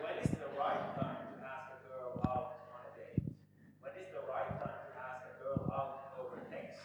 When 0.00 0.14
is 0.22 0.30
the 0.30 0.50
right 0.56 0.82
time 0.94 1.18
to 1.28 1.36
ask 1.44 1.66
a 1.74 1.80
girl 1.88 2.22
out 2.24 2.54
on 2.70 2.86
a 2.86 2.92
date? 2.94 3.26
When 3.82 3.92
is 3.98 4.08
the 4.14 4.22
right 4.30 4.50
time 4.62 4.78
to 4.86 4.98
ask 5.02 5.26
a 5.26 5.34
girl 5.42 5.66
out 5.74 6.14
over 6.20 6.38
text? 6.48 6.78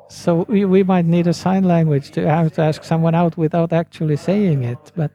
so 0.09 0.45
we, 0.49 0.65
we 0.65 0.83
might 0.83 1.05
need 1.05 1.27
a 1.27 1.33
sign 1.33 1.63
language 1.63 2.11
to 2.11 2.27
have 2.27 2.51
to 2.53 2.61
ask 2.61 2.83
someone 2.83 3.15
out 3.15 3.37
without 3.37 3.71
actually 3.71 4.17
saying 4.17 4.63
it. 4.63 4.91
But 4.95 5.11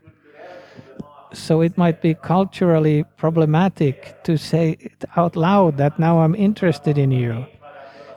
so 1.33 1.61
it 1.61 1.77
might 1.77 2.01
be 2.01 2.15
culturally 2.15 3.05
problematic 3.17 4.23
to 4.25 4.37
say 4.37 4.77
it 4.81 5.05
out 5.17 5.37
loud 5.37 5.77
that 5.77 5.99
now 5.99 6.21
I'm 6.21 6.35
interested 6.35 6.99
in 6.99 7.11
you. 7.11 7.47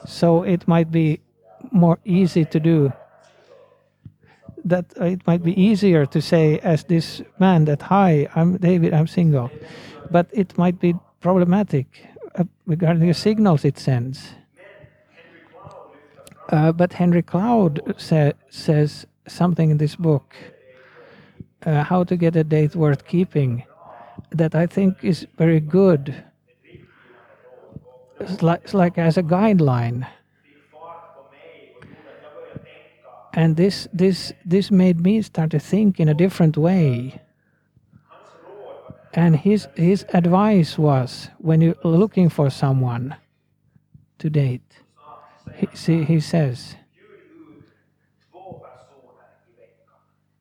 So 0.06 0.44
it 0.44 0.68
might 0.68 0.92
be 0.92 1.20
more 1.72 2.00
easy 2.06 2.46
to 2.46 2.60
do. 2.60 2.94
That 4.64 4.86
it 4.98 5.26
might 5.28 5.44
be 5.44 5.60
easier 5.60 6.06
to 6.06 6.22
say 6.22 6.60
as 6.60 6.84
this 6.84 7.22
man 7.40 7.66
that 7.66 7.82
hi 7.82 8.28
i'm 8.36 8.58
david 8.58 8.94
i'm 8.94 9.08
single. 9.08 9.50
But 10.12 10.28
it 10.32 10.58
might 10.58 10.80
be 10.80 10.94
problematic 11.20 11.88
uh, 12.36 12.44
regarding 12.66 13.08
the 13.08 13.14
signals 13.14 13.66
it 13.66 13.78
sends. 13.78 14.36
Uh, 16.50 16.72
but 16.72 16.94
henry 16.94 17.22
cloud 17.22 17.82
sa- 17.98 18.34
says 18.50 19.08
something 19.28 19.72
in 19.72 19.78
this 19.78 19.96
book 19.96 20.36
uh, 21.66 21.84
how 21.84 22.04
to 22.04 22.16
get 22.16 22.36
a 22.36 22.44
date 22.44 22.76
worth 22.76 23.06
keeping 23.06 23.64
that 24.32 24.56
i 24.56 24.66
think 24.66 25.04
is 25.04 25.28
very 25.38 25.60
good. 25.60 26.24
It's 28.20 28.42
like, 28.44 28.62
it's 28.64 28.74
like 28.74 28.98
as 28.98 29.18
a 29.18 29.24
guideline. 29.24 30.08
And 33.34 33.56
this 33.56 33.88
this 33.94 34.34
this 34.46 34.70
made 34.70 35.00
me 35.00 35.22
start 35.22 35.52
to 35.52 35.60
think 35.60 36.00
in 36.00 36.08
a 36.10 36.14
different 36.14 36.58
way. 36.58 37.22
And 39.14 39.36
his 39.38 39.68
his 39.76 40.06
advice 40.14 40.78
was 40.78 41.30
when 41.38 41.62
you're 41.62 41.76
looking 41.84 42.30
for 42.30 42.50
someone 42.50 43.16
to 44.20 44.30
date 44.30 44.82
he, 45.56 45.68
see, 45.74 46.04
he 46.04 46.20
says 46.20 46.76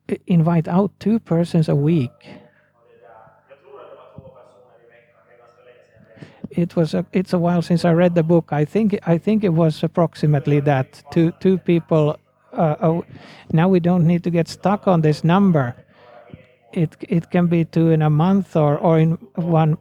invite 0.27 0.67
out 0.67 0.91
two 0.99 1.19
persons 1.19 1.69
a 1.69 1.75
week 1.75 2.11
it 6.51 6.75
was 6.75 6.93
a, 6.93 7.05
it's 7.13 7.33
a 7.33 7.39
while 7.39 7.61
since 7.61 7.85
I 7.85 7.93
read 7.93 8.15
the 8.15 8.23
book. 8.23 8.51
I 8.51 8.65
think 8.65 8.99
I 9.07 9.17
think 9.17 9.43
it 9.43 9.53
was 9.53 9.83
approximately 9.83 10.59
that 10.61 11.03
two 11.11 11.31
two 11.39 11.57
people. 11.57 12.17
Uh, 12.53 12.75
uh, 12.79 13.01
now 13.53 13.69
we 13.69 13.79
don't 13.79 14.05
need 14.05 14.23
to 14.23 14.29
get 14.29 14.47
stuck 14.47 14.87
on 14.87 15.01
this 15.01 15.23
number. 15.23 15.75
It 16.73 16.95
it 17.01 17.29
can 17.31 17.47
be 17.47 17.65
two 17.65 17.91
in 17.91 18.01
a 18.01 18.09
month 18.09 18.55
or 18.55 18.77
or 18.77 18.99
in 18.99 19.11
one 19.35 19.77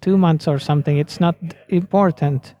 two 0.00 0.16
months 0.16 0.48
or 0.48 0.58
something. 0.58 0.98
It's 0.98 1.20
not 1.20 1.36
important. 1.68 2.54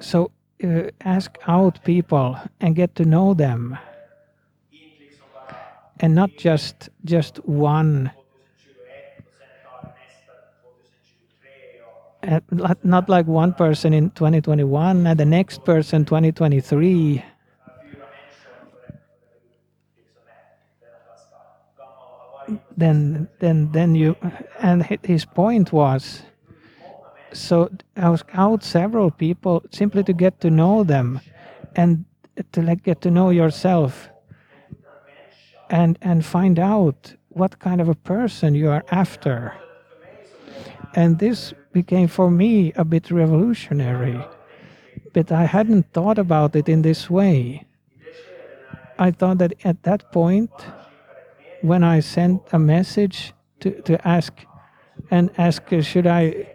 So 0.00 0.30
uh, 0.64 0.90
ask 1.04 1.38
out 1.46 1.82
people 1.84 2.36
and 2.60 2.74
get 2.74 2.94
to 2.96 3.04
know 3.04 3.34
them, 3.34 3.78
and 6.00 6.14
not 6.14 6.36
just 6.36 6.88
just 7.04 7.38
one. 7.46 8.10
uh, 12.22 12.40
not- 12.82 13.08
like 13.08 13.26
one 13.26 13.52
person 13.54 13.94
in 13.94 14.10
2021 14.10 15.06
and 15.06 15.18
the 15.18 15.24
next 15.24 15.64
person 15.64 16.04
2023 16.04 17.22
then 22.76 23.28
then 23.40 23.70
then 23.72 23.94
you 23.94 24.16
and 24.60 24.84
his 25.02 25.24
point 25.24 25.72
was 25.72 26.22
so 27.32 27.70
i 27.96 28.08
was 28.08 28.24
out 28.34 28.62
several 28.62 29.10
people 29.10 29.62
simply 29.70 30.02
to 30.02 30.12
get 30.12 30.40
to 30.40 30.50
know 30.50 30.84
them 30.84 31.20
and 31.76 32.04
to 32.52 32.62
like 32.62 32.82
get 32.82 33.00
to 33.00 33.10
know 33.10 33.30
yourself 33.30 34.08
and 35.70 35.98
and 36.00 36.24
find 36.24 36.58
out 36.58 37.14
what 37.28 37.58
kind 37.58 37.80
of 37.80 37.88
a 37.88 37.94
person 37.94 38.54
you 38.54 38.68
are 38.68 38.84
after. 38.90 39.54
And 40.94 41.18
this 41.18 41.52
became 41.72 42.08
for 42.08 42.30
me 42.30 42.72
a 42.74 42.84
bit 42.84 43.10
revolutionary 43.10 44.20
but 45.12 45.32
i 45.32 45.44
hadn't 45.44 45.92
thought 45.92 46.18
about 46.18 46.54
it 46.56 46.68
in 46.68 46.82
this 46.82 47.10
way. 47.10 47.66
I 48.98 49.10
thought 49.10 49.38
that 49.38 49.54
at 49.64 49.82
that 49.84 50.12
point 50.12 50.50
when 51.62 51.82
i 51.82 52.00
sent 52.00 52.42
a 52.52 52.58
message 52.58 53.32
to, 53.60 53.70
to 53.82 53.94
ask 54.06 54.32
and 55.10 55.30
ask 55.38 55.62
should 55.80 56.06
i 56.06 56.46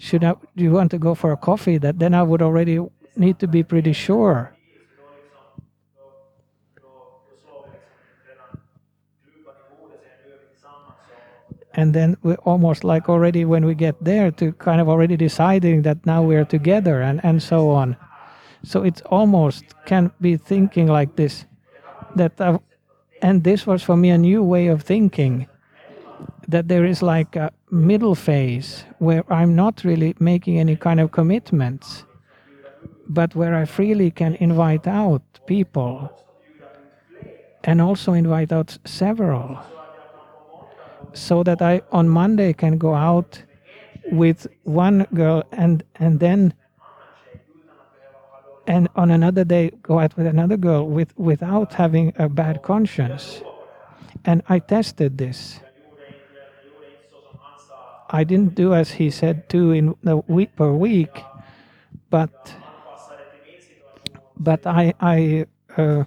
should 0.00 0.24
i 0.24 0.32
do 0.56 0.64
you 0.64 0.72
want 0.72 0.90
to 0.90 0.98
go 0.98 1.14
for 1.14 1.30
a 1.30 1.36
coffee? 1.36 1.76
That 1.76 1.98
then 1.98 2.14
i 2.14 2.22
would 2.22 2.40
already 2.40 2.80
need 3.16 3.38
to 3.38 3.46
be 3.46 3.62
pretty 3.62 3.92
sure. 3.92 4.56
And 11.74 11.94
then 11.94 12.16
we 12.22 12.34
almost 12.44 12.82
like 12.82 13.08
already 13.08 13.44
when 13.44 13.64
we 13.64 13.74
get 13.74 13.94
there 14.02 14.32
to 14.32 14.52
kind 14.54 14.80
of 14.80 14.88
already 14.88 15.16
deciding 15.16 15.82
that 15.82 16.04
now 16.04 16.22
we're 16.22 16.44
together 16.44 17.00
and 17.02 17.20
and 17.22 17.42
so 17.42 17.70
on. 17.70 17.96
So 18.64 18.82
it's 18.82 19.02
almost 19.02 19.64
can 19.84 20.10
be 20.20 20.36
thinking 20.36 20.88
like 20.88 21.14
this 21.16 21.44
that 22.16 22.40
I, 22.40 22.58
and 23.22 23.44
this 23.44 23.66
was 23.66 23.82
for 23.82 23.96
me 23.96 24.10
a 24.10 24.18
new 24.18 24.42
way 24.42 24.68
of 24.68 24.82
thinking 24.82 25.46
that 26.48 26.68
there 26.68 26.84
is 26.84 27.02
like 27.02 27.36
a 27.36 27.52
middle 27.70 28.14
phase 28.14 28.84
where 28.98 29.24
i'm 29.32 29.54
not 29.54 29.84
really 29.84 30.14
making 30.18 30.58
any 30.58 30.76
kind 30.76 31.00
of 31.00 31.10
commitments 31.12 32.04
but 33.08 33.34
where 33.34 33.54
i 33.54 33.64
freely 33.64 34.10
can 34.10 34.34
invite 34.36 34.86
out 34.86 35.22
people 35.46 36.10
and 37.64 37.80
also 37.80 38.12
invite 38.12 38.52
out 38.52 38.78
several 38.84 39.58
so 41.12 41.42
that 41.42 41.60
I 41.62 41.82
on 41.92 42.08
Monday 42.08 42.52
can 42.52 42.78
go 42.78 42.94
out 42.94 43.42
with 44.12 44.46
one 44.64 45.06
girl 45.14 45.42
and 45.52 45.82
and 45.96 46.20
then 46.20 46.54
and 48.66 48.88
on 48.96 49.10
another 49.10 49.44
day 49.44 49.70
go 49.82 49.98
out 49.98 50.16
with 50.16 50.26
another 50.26 50.56
girl 50.56 50.86
with 50.86 51.16
without 51.18 51.74
having 51.74 52.12
a 52.16 52.28
bad 52.28 52.62
conscience. 52.62 53.42
And 54.24 54.42
I 54.48 54.58
tested 54.58 55.18
this. 55.18 55.60
I 58.10 58.24
didn't 58.24 58.54
do 58.54 58.74
as 58.74 58.90
he 58.90 59.10
said 59.10 59.48
to 59.50 59.72
in 59.72 59.94
the 60.02 60.16
week 60.26 60.56
per 60.56 60.72
week, 60.72 61.22
but 62.10 62.54
but 64.36 64.66
I 64.66 64.94
I 65.00 65.46
uh, 65.76 66.04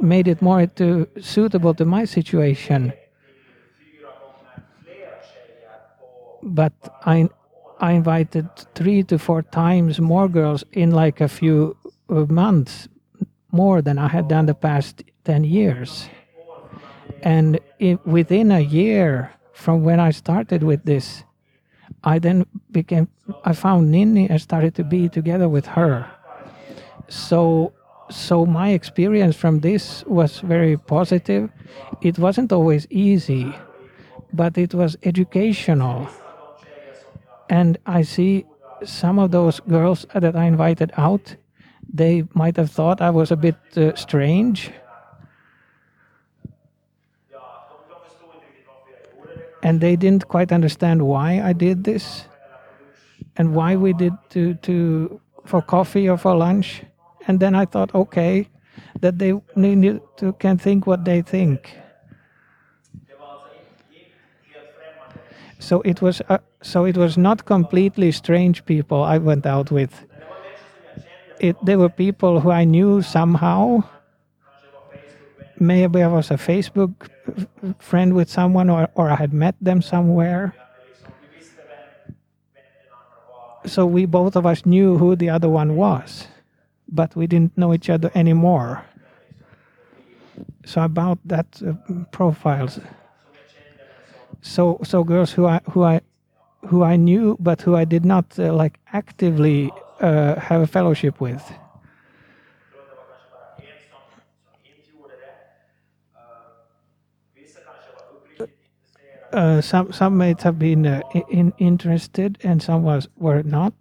made 0.00 0.28
it 0.28 0.42
more 0.42 0.66
to 0.66 1.06
suitable 1.20 1.74
to 1.74 1.84
my 1.84 2.04
situation. 2.04 2.92
but 6.42 6.72
I 7.04 7.28
I 7.80 7.92
invited 7.92 8.48
three 8.74 9.02
to 9.04 9.18
four 9.18 9.42
times 9.42 10.00
more 10.00 10.28
girls 10.28 10.64
in 10.72 10.90
like 10.90 11.20
a 11.20 11.28
few 11.28 11.76
uh, 12.10 12.26
months, 12.28 12.88
more 13.52 13.80
than 13.80 13.98
I 13.98 14.08
had 14.08 14.28
done 14.28 14.46
the 14.46 14.54
past 14.54 15.02
ten 15.24 15.44
years. 15.44 16.08
And 17.22 17.58
i 17.80 17.98
within 18.04 18.50
a 18.52 18.60
year 18.60 19.32
from 19.52 19.84
when 19.84 20.00
I 20.00 20.10
started 20.10 20.62
with 20.62 20.84
this, 20.84 21.24
I 22.04 22.18
then 22.18 22.46
became 22.70 23.08
I 23.44 23.52
found 23.52 23.92
Ninni 23.94 24.28
and 24.30 24.40
started 24.40 24.74
to 24.76 24.84
be 24.84 25.08
together 25.08 25.48
with 25.48 25.66
her. 25.66 26.10
So 27.08 27.72
so 28.10 28.46
my 28.46 28.70
experience 28.70 29.36
from 29.36 29.60
this 29.60 30.04
was 30.06 30.40
very 30.40 30.76
positive. 30.76 31.50
It 32.02 32.18
wasn't 32.18 32.52
always 32.52 32.86
easy 32.90 33.54
but 34.32 34.56
it 34.56 34.74
was 34.74 34.96
educational. 35.02 36.08
And 37.48 37.78
I 37.86 38.02
see 38.02 38.46
some 38.84 39.18
of 39.18 39.30
those 39.30 39.60
girls 39.60 40.06
that 40.14 40.36
I 40.36 40.44
invited 40.44 40.92
out, 40.96 41.36
they 41.92 42.24
might 42.34 42.56
have 42.56 42.70
thought 42.70 43.00
I 43.00 43.10
was 43.10 43.30
a 43.30 43.36
bit 43.36 43.56
uh, 43.76 43.94
strange. 43.96 44.70
And 49.62 49.80
they 49.80 49.96
didn't 49.96 50.28
quite 50.28 50.52
understand 50.52 51.02
why 51.02 51.40
I 51.42 51.52
did 51.52 51.84
this 51.84 52.24
and 53.36 53.54
why 53.54 53.76
we 53.76 53.92
did 53.92 54.12
to, 54.30 54.54
to 54.54 55.20
for 55.44 55.62
coffee 55.62 56.08
or 56.08 56.16
for 56.16 56.34
lunch. 56.34 56.82
And 57.26 57.40
then 57.40 57.54
I 57.54 57.66
thought, 57.66 57.94
okay, 57.94 58.48
that 59.00 59.18
they 59.18 59.34
need 59.54 60.00
to 60.16 60.32
can 60.34 60.58
think 60.58 60.86
what 60.86 61.04
they 61.04 61.22
think. 61.22 61.76
So 65.58 65.82
it 65.82 66.00
was 66.00 66.22
uh, 66.28 66.38
so 66.62 66.86
it 66.86 66.96
was 66.96 67.18
not 67.18 67.44
completely 67.44 68.12
strange 68.12 68.64
people 68.64 69.02
I 69.02 69.18
went 69.18 69.46
out 69.46 69.70
with. 69.70 70.06
It 71.38 71.56
they 71.64 71.76
were 71.76 71.90
people 71.90 72.40
who 72.40 72.50
I 72.50 72.64
knew 72.64 73.02
somehow. 73.02 73.84
Maybe 75.60 76.02
I 76.02 76.08
was 76.08 76.30
a 76.30 76.34
Facebook 76.34 77.08
friend 77.78 78.14
with 78.14 78.28
someone, 78.28 78.70
or, 78.70 78.88
or 78.94 79.10
I 79.10 79.14
had 79.14 79.32
met 79.32 79.54
them 79.60 79.82
somewhere. 79.82 80.54
So 83.66 83.84
we 83.86 84.06
both 84.06 84.36
of 84.36 84.46
us 84.46 84.64
knew 84.64 84.96
who 84.96 85.14
the 85.14 85.28
other 85.28 85.48
one 85.48 85.76
was, 85.76 86.26
but 86.88 87.14
we 87.14 87.26
didn't 87.26 87.56
know 87.56 87.74
each 87.74 87.90
other 87.90 88.10
anymore. 88.14 88.84
So 90.64 90.82
about 90.82 91.18
that 91.26 91.46
uh, 91.62 91.74
profiles 92.10 92.80
so 94.42 94.78
so 94.82 95.04
girls 95.04 95.32
who 95.32 95.46
I 95.46 95.60
who 95.70 95.82
I 95.82 96.00
who 96.66 96.82
I 96.82 96.96
knew 96.96 97.36
but 97.40 97.62
who 97.62 97.76
I 97.76 97.84
did 97.84 98.04
not 98.04 98.38
uh, 98.38 98.52
like 98.52 98.78
actively 98.92 99.70
uh, 100.00 100.38
have 100.40 100.62
a 100.62 100.66
fellowship 100.66 101.20
with. 101.20 101.42
Uh, 109.32 109.60
some 109.60 109.92
some 109.92 110.18
might 110.18 110.42
have 110.42 110.58
been 110.58 110.86
uh, 110.86 111.02
in, 111.30 111.52
interested 111.58 112.38
and 112.42 112.62
some 112.62 112.82
was 112.82 113.08
were 113.16 113.42
not. 113.42 113.72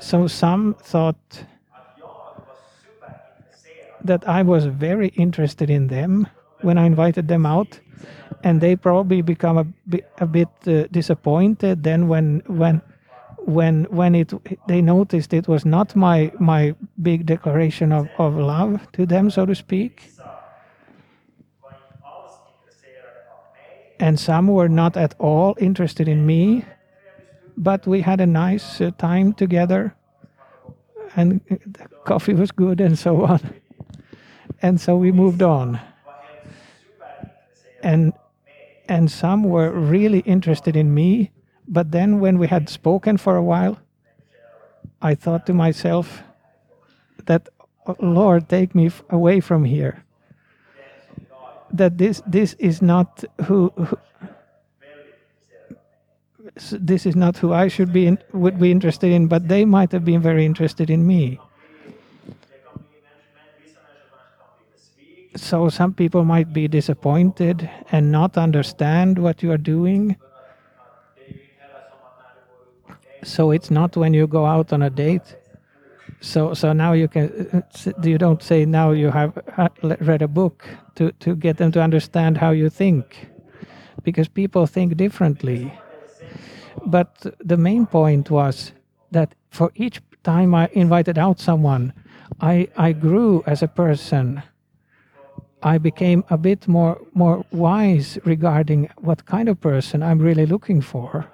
So 0.00 0.26
some 0.26 0.74
thought 0.82 1.44
that 4.04 4.28
I 4.28 4.42
was 4.42 4.64
very 4.66 5.08
interested 5.08 5.70
in 5.70 5.86
them 5.86 6.26
when 6.62 6.76
I 6.76 6.86
invited 6.86 7.28
them 7.28 7.46
out, 7.46 7.78
and 8.42 8.60
they 8.60 8.74
probably 8.74 9.22
become 9.22 9.58
a 9.58 9.64
bit, 9.88 10.10
a 10.18 10.26
bit 10.26 10.48
uh, 10.66 10.88
disappointed 10.90 11.84
then 11.84 12.08
when 12.08 12.42
when 12.46 12.82
when 13.44 13.84
when 13.90 14.14
it 14.14 14.32
they 14.66 14.80
noticed 14.80 15.32
it 15.32 15.48
was 15.48 15.64
not 15.64 15.94
my 15.96 16.32
my 16.38 16.74
big 17.00 17.26
declaration 17.26 17.92
of, 17.92 18.08
of 18.18 18.36
love 18.36 18.80
to 18.92 19.06
them 19.06 19.30
so 19.30 19.44
to 19.46 19.54
speak 19.54 20.12
and 24.02 24.18
some 24.18 24.46
were 24.48 24.68
not 24.68 24.96
at 24.96 25.14
all 25.18 25.50
interested 25.58 26.08
in 26.08 26.26
me 26.26 26.64
but 27.56 27.86
we 27.86 28.00
had 28.00 28.20
a 28.20 28.26
nice 28.26 28.80
uh, 28.80 28.90
time 28.98 29.32
together 29.32 29.94
and 31.16 31.40
coffee 32.04 32.34
was 32.34 32.50
good 32.50 32.80
and 32.80 32.98
so 32.98 33.24
on 33.32 33.40
and 34.62 34.80
so 34.80 34.96
we 34.96 35.12
moved 35.12 35.42
on 35.42 35.80
and 37.82 38.12
and 38.88 39.10
some 39.10 39.44
were 39.44 39.70
really 39.70 40.20
interested 40.20 40.76
in 40.76 40.92
me. 40.94 41.30
But 41.66 41.92
then, 41.92 42.20
when 42.20 42.38
we 42.38 42.48
had 42.48 42.68
spoken 42.68 43.16
for 43.16 43.36
a 43.36 43.42
while, 43.42 43.78
I 45.00 45.14
thought 45.14 45.46
to 45.46 45.54
myself 45.54 46.22
that, 47.26 47.48
oh, 47.86 47.96
Lord, 48.00 48.48
take 48.48 48.74
me 48.74 48.90
away 49.08 49.40
from 49.40 49.64
here. 49.64 50.04
That 51.72 51.98
this 51.98 52.22
this 52.26 52.54
is 52.58 52.82
not 52.82 53.24
who, 53.44 53.72
who 53.76 53.98
this 56.72 57.06
is 57.06 57.16
not 57.16 57.38
who 57.38 57.52
I 57.52 57.68
should 57.68 57.92
be 57.92 58.06
in, 58.06 58.18
would 58.32 58.60
be 58.60 58.70
interested 58.70 59.10
in, 59.10 59.26
but 59.26 59.48
they 59.48 59.64
might 59.64 59.92
have 59.92 60.04
been 60.04 60.20
very 60.20 60.44
interested 60.44 60.90
in 60.90 61.06
me. 61.06 61.40
so 65.36 65.68
some 65.68 65.92
people 65.92 66.24
might 66.24 66.52
be 66.52 66.68
disappointed 66.68 67.68
and 67.90 68.12
not 68.12 68.36
understand 68.36 69.18
what 69.18 69.42
you 69.42 69.50
are 69.50 69.58
doing. 69.58 70.16
So 73.22 73.50
it's 73.50 73.70
not 73.70 73.96
when 73.96 74.14
you 74.14 74.26
go 74.26 74.46
out 74.46 74.72
on 74.72 74.82
a 74.82 74.90
date. 74.90 75.36
So 76.20 76.54
so 76.54 76.72
now 76.72 76.92
you 76.92 77.08
can 77.08 77.64
you 78.02 78.18
don't 78.18 78.42
say 78.42 78.64
now 78.64 78.92
you 78.92 79.10
have 79.10 79.32
read 79.82 80.22
a 80.22 80.28
book 80.28 80.64
to 80.94 81.12
to 81.12 81.34
get 81.36 81.56
them 81.56 81.72
to 81.72 81.82
understand 81.82 82.38
how 82.38 82.50
you 82.50 82.70
think, 82.70 83.26
because 84.04 84.28
people 84.28 84.66
think 84.66 84.96
differently. 84.96 85.72
But 86.86 87.08
the 87.48 87.56
main 87.56 87.86
point 87.86 88.30
was 88.30 88.72
that 89.10 89.34
for 89.50 89.70
each 89.74 90.00
time 90.22 90.54
I 90.54 90.68
invited 90.72 91.18
out 91.18 91.40
someone, 91.40 91.92
I 92.40 92.68
I 92.76 92.92
grew 92.92 93.42
as 93.46 93.62
a 93.62 93.68
person 93.68 94.42
I 95.62 95.78
became 95.78 96.24
a 96.30 96.36
bit 96.36 96.68
more 96.68 97.00
more 97.14 97.44
wise 97.52 98.18
regarding 98.24 98.88
what 99.00 99.24
kind 99.26 99.48
of 99.48 99.60
person 99.60 100.02
I'm 100.02 100.18
really 100.18 100.46
looking 100.46 100.82
for. 100.82 101.26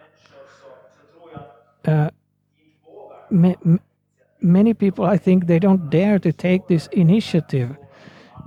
Uh, 1.85 2.11
many 4.41 4.74
people, 4.74 5.05
I 5.05 5.16
think, 5.16 5.47
they 5.47 5.59
don't 5.59 5.91
dare 5.91 6.18
to 6.18 6.32
take 6.32 6.66
this 6.68 6.86
initiative 6.89 7.76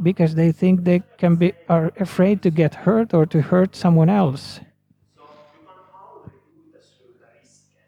because 0.01 0.35
they 0.35 0.51
think 0.51 0.83
they 0.83 1.03
can 1.17 1.35
be 1.35 1.53
are 1.69 1.91
afraid 1.99 2.41
to 2.43 2.49
get 2.49 2.73
hurt 2.73 3.13
or 3.13 3.25
to 3.27 3.41
hurt 3.41 3.75
someone 3.75 4.09
else. 4.09 4.59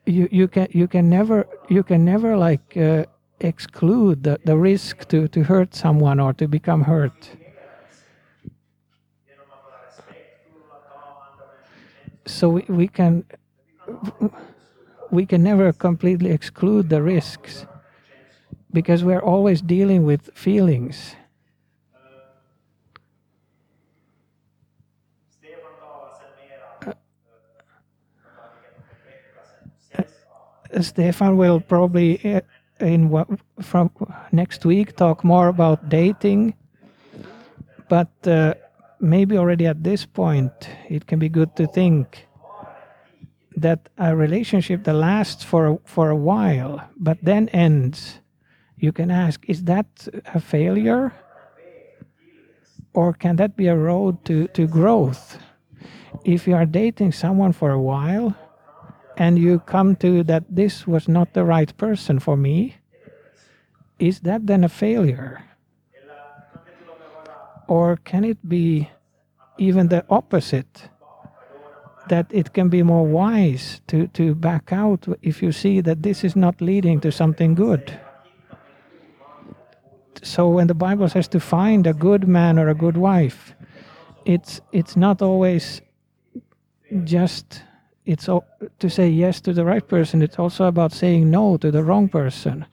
You 0.06 0.28
you 0.32 0.48
can 0.48 0.68
you 0.72 0.88
can 0.88 1.10
never 1.10 1.48
you 1.70 1.84
can 1.84 2.04
never 2.04 2.38
like 2.38 2.76
uh, 2.76 3.06
exclude 3.40 4.24
the, 4.24 4.40
the 4.46 4.58
risk 4.58 5.08
to, 5.08 5.28
to 5.30 5.44
hurt 5.44 5.74
someone 5.74 6.20
or 6.20 6.34
to 6.34 6.48
become 6.48 6.84
hurt 6.84 7.30
so 12.26 12.50
we, 12.50 12.66
we 12.70 12.88
can 12.88 13.26
we 15.12 15.26
can 15.26 15.44
never 15.44 15.74
completely 15.74 16.32
exclude 16.32 16.90
the 16.90 17.02
risks 17.02 17.66
because 18.74 19.04
we're 19.04 19.22
always 19.22 19.62
dealing 19.62 20.04
with 20.04 20.30
feelings. 20.34 21.16
Uh, 30.76 30.82
Stefan 30.82 31.38
will 31.38 31.60
probably 31.62 32.20
uh, 32.36 32.42
in 32.80 33.10
what, 33.10 33.28
from 33.62 33.92
next 34.32 34.66
week 34.66 34.96
talk 34.96 35.24
more 35.24 35.48
about 35.48 35.88
dating, 35.90 36.56
but 37.90 38.12
uh, 38.26 38.56
maybe 39.00 39.38
already 39.38 39.68
at 39.68 39.84
this 39.84 40.06
point, 40.06 40.52
it 40.90 41.06
can 41.06 41.20
be 41.20 41.30
good 41.30 41.56
to 41.56 41.68
think 41.68 42.28
that 43.56 43.90
a 44.00 44.16
relationship 44.16 44.84
that 44.84 44.94
lasts 44.94 45.44
for 45.44 45.80
for 45.86 46.10
a 46.10 46.16
while 46.16 46.82
but 46.98 47.20
then 47.22 47.48
ends 47.50 48.20
you 48.84 48.92
can 48.92 49.10
ask 49.10 49.38
is 49.48 49.64
that 49.64 49.88
a 50.34 50.40
failure 50.40 51.14
or 52.94 53.14
can 53.14 53.36
that 53.38 53.56
be 53.56 53.68
a 53.68 53.76
road 53.76 54.14
to 54.26 54.48
to 54.58 54.68
growth 54.68 55.38
if 56.24 56.48
you 56.48 56.56
are 56.56 56.66
dating 56.66 57.12
someone 57.12 57.54
for 57.54 57.72
a 57.72 57.84
while 57.92 58.36
and 59.18 59.40
you 59.40 59.60
come 59.60 59.96
to 59.96 60.24
that 60.24 60.44
this 60.50 60.88
was 60.88 61.08
not 61.08 61.34
the 61.34 61.44
right 61.44 61.72
person 61.78 62.20
for 62.20 62.36
me 62.38 62.76
is 64.00 64.20
that 64.22 64.48
then 64.48 64.64
a 64.64 64.70
failure 64.70 65.44
or 67.68 67.98
can 67.98 68.24
it 68.24 68.38
be 68.48 68.90
even 69.58 69.88
the 69.88 70.06
opposite? 70.10 70.90
That 72.10 72.28
it 72.32 72.54
can 72.54 72.70
be 72.70 72.84
more 72.84 73.06
wise 73.06 73.82
to, 73.88 74.08
to 74.08 74.36
back 74.36 74.74
out 74.74 75.08
if 75.22 75.42
you 75.42 75.52
see 75.52 75.82
that 75.82 76.04
this 76.04 76.24
is 76.24 76.36
not 76.36 76.62
leading 76.62 77.00
to 77.02 77.12
something 77.12 77.56
good. 77.56 77.98
So 80.24 80.48
when 80.48 80.68
the 80.68 80.74
Bible 80.74 81.10
says 81.10 81.28
to 81.30 81.40
find 81.40 81.86
a 81.86 81.94
good 81.94 82.28
man 82.28 82.58
or 82.58 82.70
a 82.70 82.74
good 82.74 82.96
wife, 82.96 83.54
it's 84.26 84.62
it's 84.72 84.96
not 84.96 85.22
always 85.22 85.82
just 87.04 87.62
it's 88.06 88.30
to 88.80 88.90
say 88.90 89.10
yes 89.10 89.42
to 89.42 89.54
the 89.54 89.66
right 89.66 89.86
person. 89.86 90.22
It's 90.22 90.40
also 90.40 90.66
about 90.66 90.94
saying 90.94 91.30
no 91.30 91.58
to 91.58 91.72
the 91.72 91.84
wrong 91.84 92.08
person. 92.08 92.66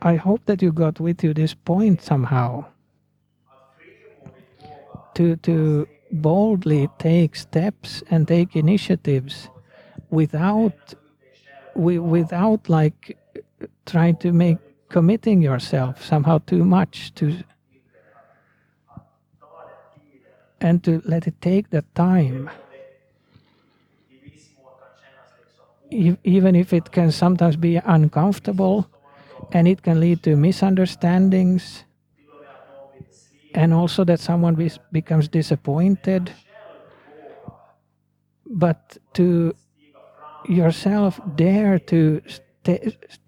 I 0.00 0.16
hope 0.16 0.44
that 0.46 0.62
you 0.62 0.72
got 0.72 1.00
with 1.00 1.24
you 1.24 1.32
this 1.34 1.54
point 1.54 2.02
somehow 2.02 2.66
to 5.14 5.36
to 5.36 5.86
boldly 6.10 6.88
take 6.98 7.36
steps 7.36 8.02
and 8.10 8.26
take 8.28 8.56
initiatives 8.56 9.48
without 10.10 10.94
wi- 11.74 11.98
without 11.98 12.68
like 12.68 13.18
trying 13.86 14.16
to 14.16 14.32
make 14.32 14.58
committing 14.88 15.42
yourself 15.42 16.04
somehow 16.04 16.38
too 16.46 16.64
much 16.64 17.14
to 17.14 17.42
and 20.60 20.82
to 20.82 21.02
let 21.04 21.26
it 21.26 21.40
take 21.40 21.70
that 21.70 21.84
time. 21.94 22.48
Even 25.90 26.54
if 26.56 26.72
it 26.72 26.90
can 26.90 27.12
sometimes 27.12 27.56
be 27.56 27.76
uncomfortable 27.76 28.88
and 29.52 29.68
it 29.68 29.82
can 29.82 30.00
lead 30.00 30.22
to 30.22 30.36
misunderstandings 30.36 31.84
and 33.54 33.72
also 33.72 34.04
that 34.04 34.20
someone 34.20 34.56
becomes 34.90 35.28
disappointed. 35.28 36.32
But 38.46 38.98
to 39.14 39.54
yourself 40.48 41.20
dare 41.34 41.78
to 41.78 42.20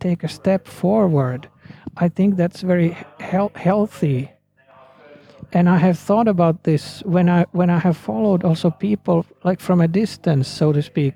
take 0.00 0.24
a 0.24 0.28
step 0.28 0.66
forward 0.66 1.48
i 1.96 2.08
think 2.08 2.36
that's 2.36 2.62
very 2.62 2.96
hel- 3.20 3.52
healthy. 3.54 4.30
And 5.52 5.68
i 5.68 5.78
have 5.78 5.98
thought 5.98 6.28
about 6.28 6.64
this 6.64 7.02
when 7.04 7.28
i 7.28 7.44
when 7.52 7.70
i 7.70 7.78
have 7.78 7.96
followed 7.96 8.44
also 8.44 8.70
people 8.70 9.24
like 9.44 9.60
from 9.60 9.80
a 9.80 9.88
distance 9.88 10.48
so 10.48 10.72
to 10.72 10.82
speak 10.82 11.14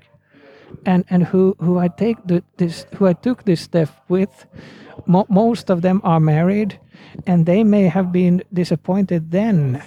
and 0.85 1.05
and 1.09 1.23
who 1.23 1.55
who 1.59 1.77
I 1.79 1.87
take 1.87 2.17
the, 2.25 2.43
this 2.57 2.85
who 2.95 3.07
I 3.07 3.13
took 3.13 3.43
this 3.43 3.61
step 3.61 3.89
with, 4.09 4.45
mo- 5.05 5.27
most 5.29 5.69
of 5.69 5.81
them 5.81 6.01
are 6.03 6.19
married, 6.19 6.79
and 7.27 7.45
they 7.45 7.63
may 7.63 7.83
have 7.83 8.11
been 8.11 8.43
disappointed 8.53 9.31
then, 9.31 9.81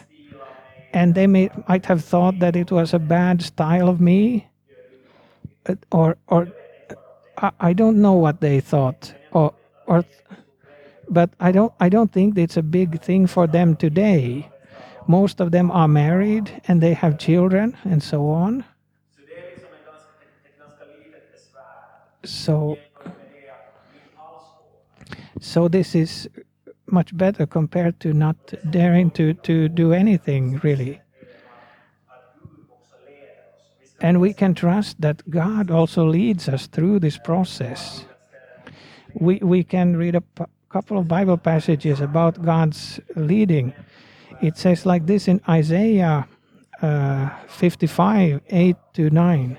and 0.93 1.15
they 1.15 1.27
may 1.27 1.51
might 1.69 1.87
have 1.87 2.05
thought 2.05 2.39
that 2.41 2.57
it 2.57 2.71
was 2.71 2.95
a 2.95 2.99
bad 2.99 3.43
style 3.43 3.89
of 3.89 4.01
me, 4.01 4.49
or 5.91 6.17
or 6.29 6.49
I, 7.61 7.73
don't 7.73 8.01
know 8.01 8.12
what 8.12 8.41
they 8.41 8.61
thought, 8.61 9.12
or 9.33 9.53
or, 9.87 10.05
but 11.09 11.31
I 11.41 11.53
don't 11.53 11.73
I 11.81 11.89
don't 11.89 12.12
think 12.12 12.39
it's 12.39 12.57
a 12.57 12.62
big 12.62 13.01
thing 13.01 13.27
for 13.27 13.47
them 13.47 13.77
today. 13.77 14.49
Most 15.07 15.41
of 15.41 15.51
them 15.51 15.71
are 15.71 15.89
married 15.89 16.62
and 16.67 16.81
they 16.81 16.95
have 16.95 17.19
children 17.19 17.77
and 17.85 18.03
so 18.03 18.31
on. 18.31 18.65
So 22.25 22.79
so 25.41 25.69
this 25.69 25.95
is 25.95 26.29
much 26.87 27.15
better 27.17 27.47
compared 27.47 28.01
to 28.01 28.12
not 28.12 28.37
daring 28.71 29.11
to 29.11 29.35
to 29.35 29.69
do 29.69 29.93
anything 29.93 30.61
really 30.62 31.01
and 34.05 34.21
we 34.21 34.35
can 34.35 34.55
trust 34.55 35.01
that 35.01 35.23
god 35.31 35.71
also 35.71 36.05
leads 36.05 36.47
us 36.47 36.67
through 36.67 36.99
this 37.01 37.17
process. 37.17 38.05
We 39.15 39.39
we 39.43 39.65
can 39.65 39.97
read 39.97 40.15
a 40.15 40.23
couple 40.69 40.99
of 40.99 41.09
bible 41.09 41.39
passages 41.39 42.01
about 42.01 42.45
god's 42.45 43.01
leading. 43.17 43.73
It 44.43 44.59
says 44.59 44.85
like 44.85 45.07
this 45.07 45.27
in 45.27 45.41
isaiah 45.49 46.29
uh, 46.83 47.31
55 47.49 48.41
8 48.51 48.77
to 48.93 49.11
9 49.11 49.59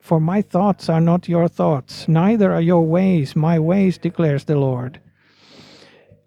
For 0.00 0.20
my 0.20 0.42
thoughts 0.42 0.88
are 0.88 1.00
not 1.00 1.28
your 1.28 1.48
thoughts, 1.48 2.08
neither 2.08 2.52
are 2.52 2.66
your 2.72 2.84
ways 2.84 3.36
my 3.36 3.58
ways, 3.60 3.98
declares 3.98 4.44
the 4.44 4.56
Lord. 4.56 5.00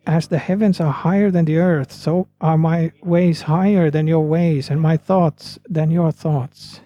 As 0.06 0.28
the 0.28 0.40
heavens 0.40 0.80
are 0.80 0.92
higher 0.92 1.30
than 1.30 1.46
the 1.46 1.58
earth, 1.58 1.92
so 1.92 2.28
are 2.40 2.58
my 2.58 2.92
ways 3.04 3.44
higher 3.44 3.92
than 3.92 4.08
your 4.08 4.26
ways, 4.26 4.70
and 4.70 4.82
my 4.82 4.98
thoughts 4.98 5.60
than 5.70 5.92
your 5.92 6.12
thoughts. 6.12 6.82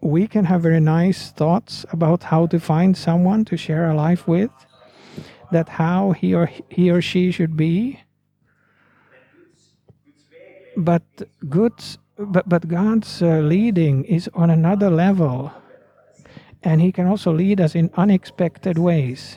We 0.00 0.26
can 0.26 0.46
have 0.46 0.62
very 0.62 0.80
nice 0.80 1.30
thoughts 1.30 1.84
about 1.92 2.24
how 2.24 2.46
to 2.46 2.58
find 2.58 2.96
someone 2.96 3.44
to 3.46 3.56
share 3.56 3.90
a 3.90 3.94
life 3.94 4.26
with, 4.26 4.50
that 5.52 5.68
how 5.68 6.12
he 6.12 6.34
or 6.34 6.46
he 6.68 6.90
or 6.90 7.00
she 7.02 7.30
should 7.30 7.56
be. 7.56 8.00
But 10.76 11.02
God's 11.48 11.98
but, 12.20 12.48
but 12.48 12.68
God's 12.68 13.22
uh, 13.22 13.38
leading 13.38 14.04
is 14.04 14.28
on 14.34 14.50
another 14.50 14.90
level, 14.90 15.52
and 16.62 16.80
He 16.80 16.92
can 16.92 17.06
also 17.06 17.32
lead 17.32 17.60
us 17.60 17.74
in 17.74 17.90
unexpected 17.96 18.78
ways. 18.78 19.36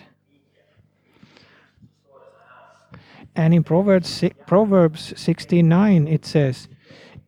And 3.35 3.53
in 3.53 3.63
Proverbs, 3.63 4.23
Proverbs 4.45 5.13
69, 5.15 6.07
it 6.07 6.25
says, 6.25 6.67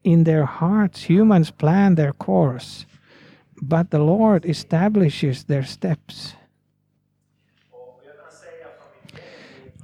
In 0.03 0.23
their 0.23 0.45
hearts 0.45 1.03
humans 1.03 1.51
plan 1.51 1.95
their 1.95 2.13
course, 2.13 2.85
but 3.61 3.89
the 3.89 3.99
Lord 3.99 4.45
establishes 4.45 5.45
their 5.45 5.63
steps. 5.63 6.35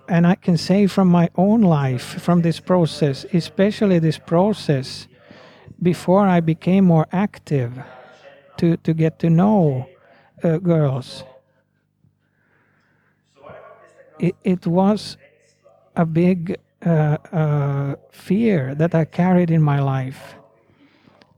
And 0.08 0.28
I 0.28 0.36
can 0.36 0.58
say 0.58 0.88
from 0.88 1.08
my 1.08 1.30
own 1.36 1.62
life, 1.62 2.22
from 2.22 2.42
this 2.42 2.60
process, 2.60 3.26
especially 3.34 3.98
this 3.98 4.18
process, 4.18 5.08
before 5.82 6.28
I 6.28 6.42
became 6.42 6.84
more 6.86 7.08
active 7.14 7.82
to, 8.58 8.78
to 8.78 8.94
get 8.94 9.20
to 9.20 9.30
know 9.30 9.88
uh, 10.44 10.58
girls, 10.58 11.24
it, 14.20 14.36
it 14.44 14.68
was 14.68 15.18
a 15.96 16.06
big 16.06 16.58
uh, 16.86 17.18
uh, 17.32 17.96
fear 18.12 18.76
that 18.76 18.96
I 18.96 19.06
carried 19.06 19.52
in 19.52 19.62
my 19.62 19.80
life. 19.80 20.36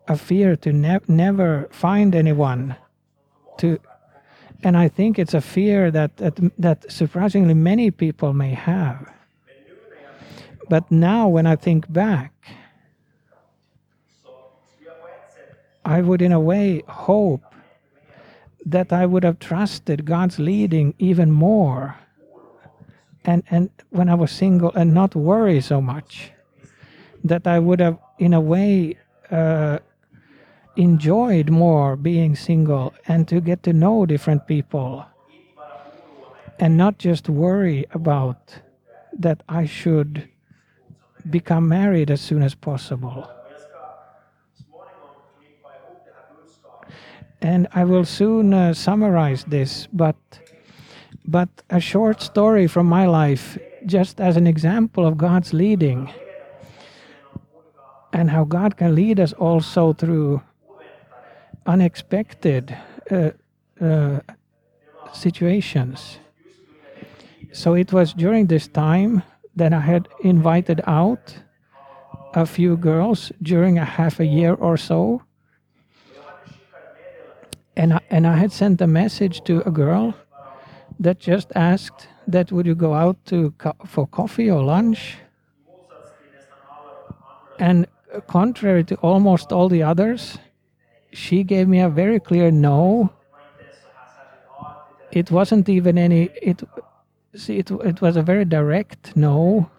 A 0.08 0.18
fear 0.18 0.56
to 0.58 0.74
ne- 0.74 1.00
never 1.08 1.70
find 1.72 2.14
anyone 2.14 2.76
to 3.58 3.80
and 4.64 4.78
I 4.78 4.88
think 4.88 5.20
it's 5.20 5.34
a 5.34 5.42
fear 5.42 5.92
that, 5.92 6.18
that 6.18 6.40
that 6.58 6.92
surprisingly 6.92 7.54
many 7.54 7.92
people 7.92 8.34
may 8.34 8.54
have. 8.54 9.12
But 10.70 10.90
now 10.90 11.28
when 11.28 11.46
I 11.46 11.58
think 11.58 11.92
back, 11.92 12.32
I 15.84 16.02
would 16.02 16.22
in 16.22 16.32
a 16.32 16.40
way 16.40 16.84
hope 16.88 17.44
that 18.66 18.94
I 18.94 19.06
would 19.06 19.24
have 19.24 19.40
trusted 19.40 20.06
God's 20.06 20.40
leading 20.40 20.94
even 20.98 21.30
more. 21.32 21.98
And 23.26 23.44
and 23.50 23.70
when 23.90 24.10
I 24.10 24.16
was 24.16 24.32
single 24.32 24.72
and 24.74 24.94
not 24.94 25.16
worry 25.16 25.62
so 25.62 25.82
much, 25.82 26.32
that 27.24 27.48
I 27.48 27.60
would 27.60 27.80
have 27.80 27.98
in 28.20 28.34
a 28.34 28.42
way 28.42 28.98
uh, 29.32 29.80
enjoyed 30.76 31.50
more 31.50 31.96
being 31.96 32.36
single 32.36 32.94
and 33.08 33.28
to 33.28 33.40
get 33.40 33.64
to 33.64 33.74
know 33.74 34.06
different 34.06 34.48
people 34.48 35.06
and 36.60 36.78
not 36.78 36.98
just 36.98 37.30
worry 37.30 37.86
about 37.92 38.60
that 39.20 39.44
I 39.48 39.66
should 39.66 40.30
become 41.30 41.68
married 41.68 42.12
as 42.12 42.22
soon 42.22 42.44
as 42.44 42.56
possible. 42.56 43.30
And 47.42 47.68
I 47.74 47.84
will 47.84 48.06
soon 48.06 48.54
uh, 48.54 48.74
summarize 48.74 49.44
this, 49.44 49.88
but 49.92 50.16
but 51.26 51.50
a 51.70 51.80
short 51.80 52.22
story 52.22 52.68
from 52.68 52.86
my 52.86 53.06
life, 53.06 53.58
just 53.86 54.20
as 54.20 54.38
an 54.38 54.48
example 54.48 55.06
of 55.06 55.18
God's 55.18 55.54
leading, 55.54 56.12
and 58.12 58.30
how 58.30 58.44
God 58.44 58.78
can 58.78 58.96
lead 58.96 59.20
us 59.20 59.34
also 59.34 59.94
through 59.94 60.42
unexpected 61.66 62.76
uh, 63.10 63.32
uh, 63.82 64.20
situations. 65.14 66.20
So 67.52 67.76
it 67.76 67.94
was 67.94 68.14
during 68.14 68.48
this 68.48 68.68
time 68.68 69.24
that 69.56 69.74
I 69.74 69.80
had 69.80 70.08
invited 70.22 70.82
out 70.88 71.36
a 72.34 72.46
few 72.46 72.76
girls 72.78 73.32
during 73.42 73.78
a 73.78 73.86
half 73.86 74.20
a 74.20 74.26
year 74.26 74.54
or 74.56 74.78
so. 74.78 75.22
And 77.76 77.94
I, 77.94 78.00
and 78.10 78.28
I 78.28 78.38
had 78.38 78.52
sent 78.52 78.82
a 78.82 78.88
message 78.88 79.44
to 79.46 79.62
a 79.68 79.72
girl 79.72 80.16
that 81.00 81.20
just 81.20 81.52
asked 81.56 82.08
that 82.28 82.52
would 82.52 82.66
you 82.66 82.76
go 82.76 82.94
out 82.94 83.18
to 83.26 83.52
co- 83.58 83.76
for 83.86 84.08
coffee 84.08 84.50
or 84.50 84.64
lunch? 84.64 85.18
And 87.60 87.88
contrary 88.28 88.84
to 88.86 88.96
almost 88.96 89.52
all 89.52 89.70
the 89.70 89.84
others, 89.84 90.38
she 91.12 91.44
gave 91.44 91.68
me 91.68 91.80
a 91.80 91.90
very 91.90 92.20
clear 92.20 92.52
no. 92.52 93.12
It 95.12 95.30
wasn't 95.30 95.70
even 95.70 95.98
any. 95.98 96.30
It 96.42 96.64
see 97.36 97.60
it. 97.60 97.70
It 97.72 98.02
was 98.02 98.18
a 98.18 98.22
very 98.22 98.46
direct 98.46 99.16
no. 99.16 99.70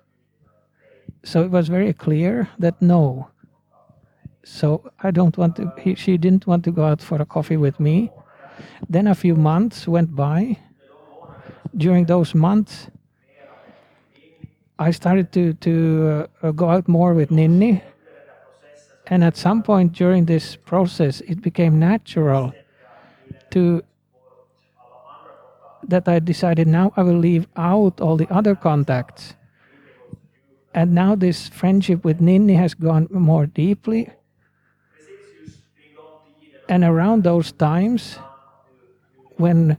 So 1.24 1.42
it 1.42 1.50
was 1.50 1.68
very 1.68 1.92
clear 1.92 2.48
that 2.58 2.80
no. 2.80 3.28
So 4.44 4.90
I 5.02 5.10
don't 5.10 5.36
want 5.36 5.56
to. 5.56 5.72
He, 5.78 5.94
she 5.94 6.16
didn't 6.18 6.46
want 6.46 6.64
to 6.64 6.70
go 6.70 6.84
out 6.84 7.00
for 7.00 7.20
a 7.20 7.26
coffee 7.26 7.56
with 7.56 7.80
me. 7.80 8.10
Then 8.88 9.06
a 9.06 9.14
few 9.14 9.34
months 9.34 9.88
went 9.88 10.14
by. 10.14 10.58
During 11.76 12.06
those 12.06 12.34
months, 12.34 12.88
I 14.78 14.90
started 14.90 15.32
to 15.32 15.54
to 15.54 16.28
uh, 16.42 16.50
go 16.52 16.70
out 16.70 16.88
more 16.88 17.14
with 17.14 17.30
Ninni, 17.30 17.82
and 19.06 19.24
at 19.24 19.36
some 19.36 19.62
point 19.62 19.92
during 19.92 20.26
this 20.26 20.56
process, 20.56 21.20
it 21.22 21.42
became 21.42 21.78
natural 21.78 22.52
to 23.50 23.82
that 25.88 26.08
I 26.08 26.18
decided 26.18 26.66
now 26.66 26.92
I 26.96 27.02
will 27.02 27.18
leave 27.18 27.46
out 27.56 28.00
all 28.00 28.16
the 28.16 28.28
other 28.32 28.54
contacts. 28.54 29.34
And 30.74 30.94
now 30.94 31.14
this 31.14 31.48
friendship 31.48 32.04
with 32.04 32.20
Ninni 32.20 32.56
has 32.56 32.74
gone 32.74 33.06
more 33.10 33.46
deeply. 33.46 34.10
And 36.68 36.82
around 36.82 37.22
those 37.22 37.52
times, 37.52 38.18
when 39.36 39.78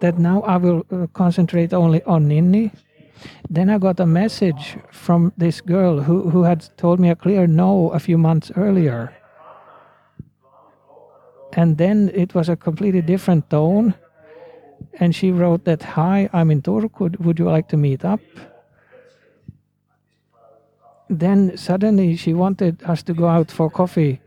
that 0.00 0.18
now 0.18 0.42
I 0.42 0.56
will 0.56 0.84
uh, 0.90 1.06
concentrate 1.12 1.72
only 1.72 2.02
on 2.04 2.28
Ninni. 2.28 2.72
Then 3.48 3.68
I 3.68 3.78
got 3.78 4.00
a 4.00 4.06
message 4.06 4.76
from 4.90 5.32
this 5.36 5.60
girl 5.60 6.00
who, 6.00 6.30
who 6.30 6.42
had 6.42 6.68
told 6.76 7.00
me 7.00 7.10
a 7.10 7.16
clear 7.16 7.46
no 7.46 7.90
a 7.90 7.98
few 7.98 8.18
months 8.18 8.50
earlier. 8.56 9.14
And 11.52 11.76
then 11.78 12.10
it 12.14 12.34
was 12.34 12.48
a 12.48 12.56
completely 12.56 13.02
different 13.02 13.50
tone. 13.50 13.94
And 14.94 15.14
she 15.14 15.30
wrote 15.30 15.64
that, 15.64 15.82
Hi, 15.82 16.30
I'm 16.32 16.50
in 16.50 16.62
Turku. 16.62 17.18
Would 17.20 17.38
you 17.38 17.46
like 17.46 17.68
to 17.68 17.76
meet 17.76 18.04
up? 18.04 18.20
Then 21.08 21.56
suddenly 21.56 22.16
she 22.16 22.32
wanted 22.32 22.82
us 22.84 23.02
to 23.02 23.12
go 23.14 23.26
out 23.26 23.50
for 23.50 23.68
coffee. 23.68 24.20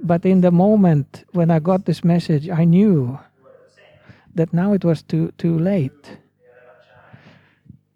But 0.00 0.26
in 0.26 0.42
the 0.42 0.50
moment 0.50 1.24
when 1.32 1.50
I 1.50 1.58
got 1.58 1.86
this 1.86 2.04
message, 2.04 2.50
I 2.50 2.64
knew 2.64 3.18
that 4.34 4.52
now 4.52 4.72
it 4.72 4.84
was 4.84 5.02
too, 5.02 5.32
too 5.38 5.58
late. 5.58 6.18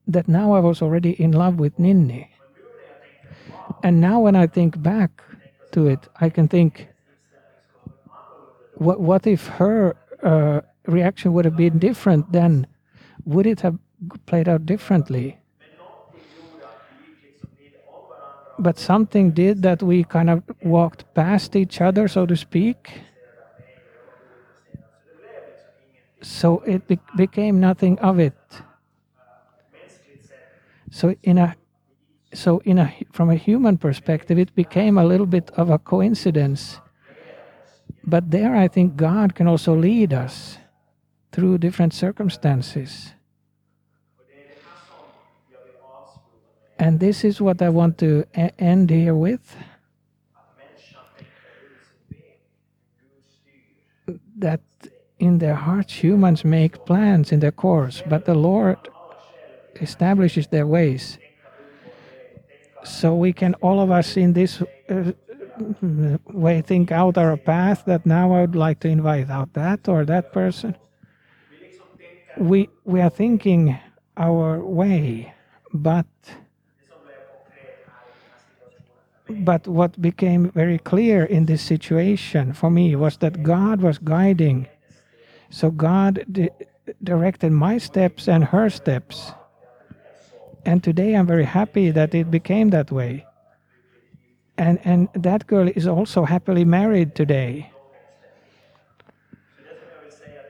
That 0.06 0.28
now 0.28 0.52
I 0.52 0.60
was 0.60 0.82
already 0.82 1.20
in 1.20 1.32
love 1.32 1.58
with 1.58 1.76
Ninni. 1.78 2.28
And 3.82 4.00
now 4.00 4.20
when 4.20 4.36
I 4.36 4.46
think 4.46 4.80
back 4.82 5.22
to 5.72 5.88
it, 5.88 6.08
I 6.20 6.28
can 6.30 6.48
think, 6.48 6.88
what, 8.74 9.00
what 9.00 9.26
if 9.26 9.46
her 9.46 9.96
uh, 10.22 10.60
reaction 10.86 11.32
would 11.32 11.44
have 11.44 11.56
been 11.56 11.78
different 11.78 12.30
then? 12.32 12.66
Would 13.24 13.46
it 13.46 13.60
have 13.60 13.78
played 14.26 14.48
out 14.48 14.66
differently? 14.66 15.38
But 18.58 18.78
something 18.78 19.32
did 19.32 19.62
that 19.62 19.82
we 19.82 20.04
kind 20.04 20.30
of 20.30 20.42
walked 20.62 21.12
past 21.14 21.56
each 21.56 21.80
other, 21.80 22.08
so 22.08 22.24
to 22.24 22.36
speak. 22.36 22.92
So 26.26 26.58
it 26.66 26.88
be 26.88 26.98
became 27.16 27.60
nothing 27.60 27.98
of 28.00 28.18
it. 28.18 28.34
So 30.90 31.14
in 31.22 31.38
a 31.38 31.54
so 32.34 32.60
in 32.64 32.78
a 32.78 32.92
from 33.12 33.30
a 33.30 33.36
human 33.36 33.78
perspective, 33.78 34.36
it 34.38 34.54
became 34.54 34.98
a 34.98 35.04
little 35.04 35.26
bit 35.26 35.50
of 35.56 35.70
a 35.70 35.78
coincidence. 35.78 36.80
But 38.04 38.30
there, 38.30 38.56
I 38.56 38.68
think 38.68 38.96
God 38.96 39.34
can 39.34 39.46
also 39.46 39.74
lead 39.74 40.12
us 40.12 40.58
through 41.30 41.58
different 41.58 41.94
circumstances. 41.94 43.12
And 46.78 47.00
this 47.00 47.24
is 47.24 47.40
what 47.40 47.62
I 47.62 47.68
want 47.68 47.98
to 47.98 48.24
end 48.58 48.90
here 48.90 49.14
with. 49.14 49.56
That 54.38 54.60
in 55.18 55.38
their 55.38 55.54
hearts, 55.54 55.94
humans 55.94 56.44
make 56.44 56.84
plans 56.84 57.32
in 57.32 57.40
their 57.40 57.52
course, 57.52 58.02
but 58.06 58.24
the 58.24 58.34
Lord 58.34 58.78
establishes 59.80 60.48
their 60.48 60.66
ways. 60.66 61.18
So 62.84 63.14
we 63.14 63.32
can, 63.32 63.54
all 63.54 63.80
of 63.80 63.90
us 63.90 64.16
in 64.16 64.32
this 64.32 64.62
uh, 64.88 65.12
way, 66.32 66.62
think 66.62 66.92
out 66.92 67.18
our 67.18 67.36
path 67.36 67.84
that 67.86 68.06
now 68.06 68.32
I 68.32 68.42
would 68.42 68.56
like 68.56 68.80
to 68.80 68.88
invite 68.88 69.30
out 69.30 69.52
that 69.54 69.88
or 69.88 70.04
that 70.04 70.32
person. 70.32 70.76
We, 72.36 72.68
we 72.84 73.00
are 73.00 73.10
thinking 73.10 73.78
our 74.16 74.60
way, 74.60 75.34
but 75.72 76.06
but 79.28 79.66
what 79.66 80.00
became 80.00 80.50
very 80.52 80.78
clear 80.78 81.24
in 81.24 81.46
this 81.46 81.62
situation 81.62 82.52
for 82.52 82.70
me 82.70 82.94
was 82.94 83.16
that 83.18 83.42
God 83.42 83.80
was 83.80 83.98
guiding. 83.98 84.68
So 85.50 85.70
God 85.70 86.24
di 86.30 86.48
directed 87.02 87.50
my 87.50 87.78
steps 87.78 88.28
and 88.28 88.44
her 88.44 88.70
steps. 88.70 89.32
And 90.64 90.82
today 90.82 91.14
I'm 91.14 91.26
very 91.26 91.44
happy 91.44 91.90
that 91.90 92.14
it 92.14 92.30
became 92.30 92.70
that 92.70 92.90
way. 92.90 93.26
And, 94.58 94.78
and 94.84 95.08
that 95.14 95.46
girl 95.46 95.68
is 95.68 95.86
also 95.86 96.24
happily 96.24 96.64
married 96.64 97.14
today. 97.14 97.70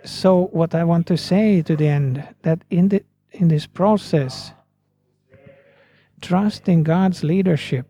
So 0.04 0.46
what 0.52 0.74
I 0.74 0.84
want 0.84 1.06
to 1.08 1.16
say 1.16 1.62
to 1.62 1.76
the 1.76 1.88
end 1.88 2.26
that 2.42 2.62
in 2.70 2.88
the 2.88 3.02
in 3.32 3.48
this 3.48 3.66
process, 3.66 4.52
trust 6.20 6.68
in 6.68 6.82
God's 6.82 7.22
leadership 7.22 7.86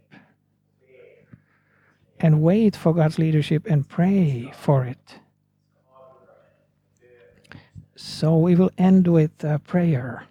and 2.19 2.43
wait 2.43 2.75
for 2.75 2.95
God's 2.95 3.19
leadership 3.19 3.67
and 3.69 3.89
pray 3.89 4.53
for 4.57 4.85
it. 4.85 5.21
So 7.97 8.37
we 8.37 8.55
will 8.55 8.71
end 8.77 9.09
with 9.09 9.43
a 9.43 9.59
prayer. 9.59 10.27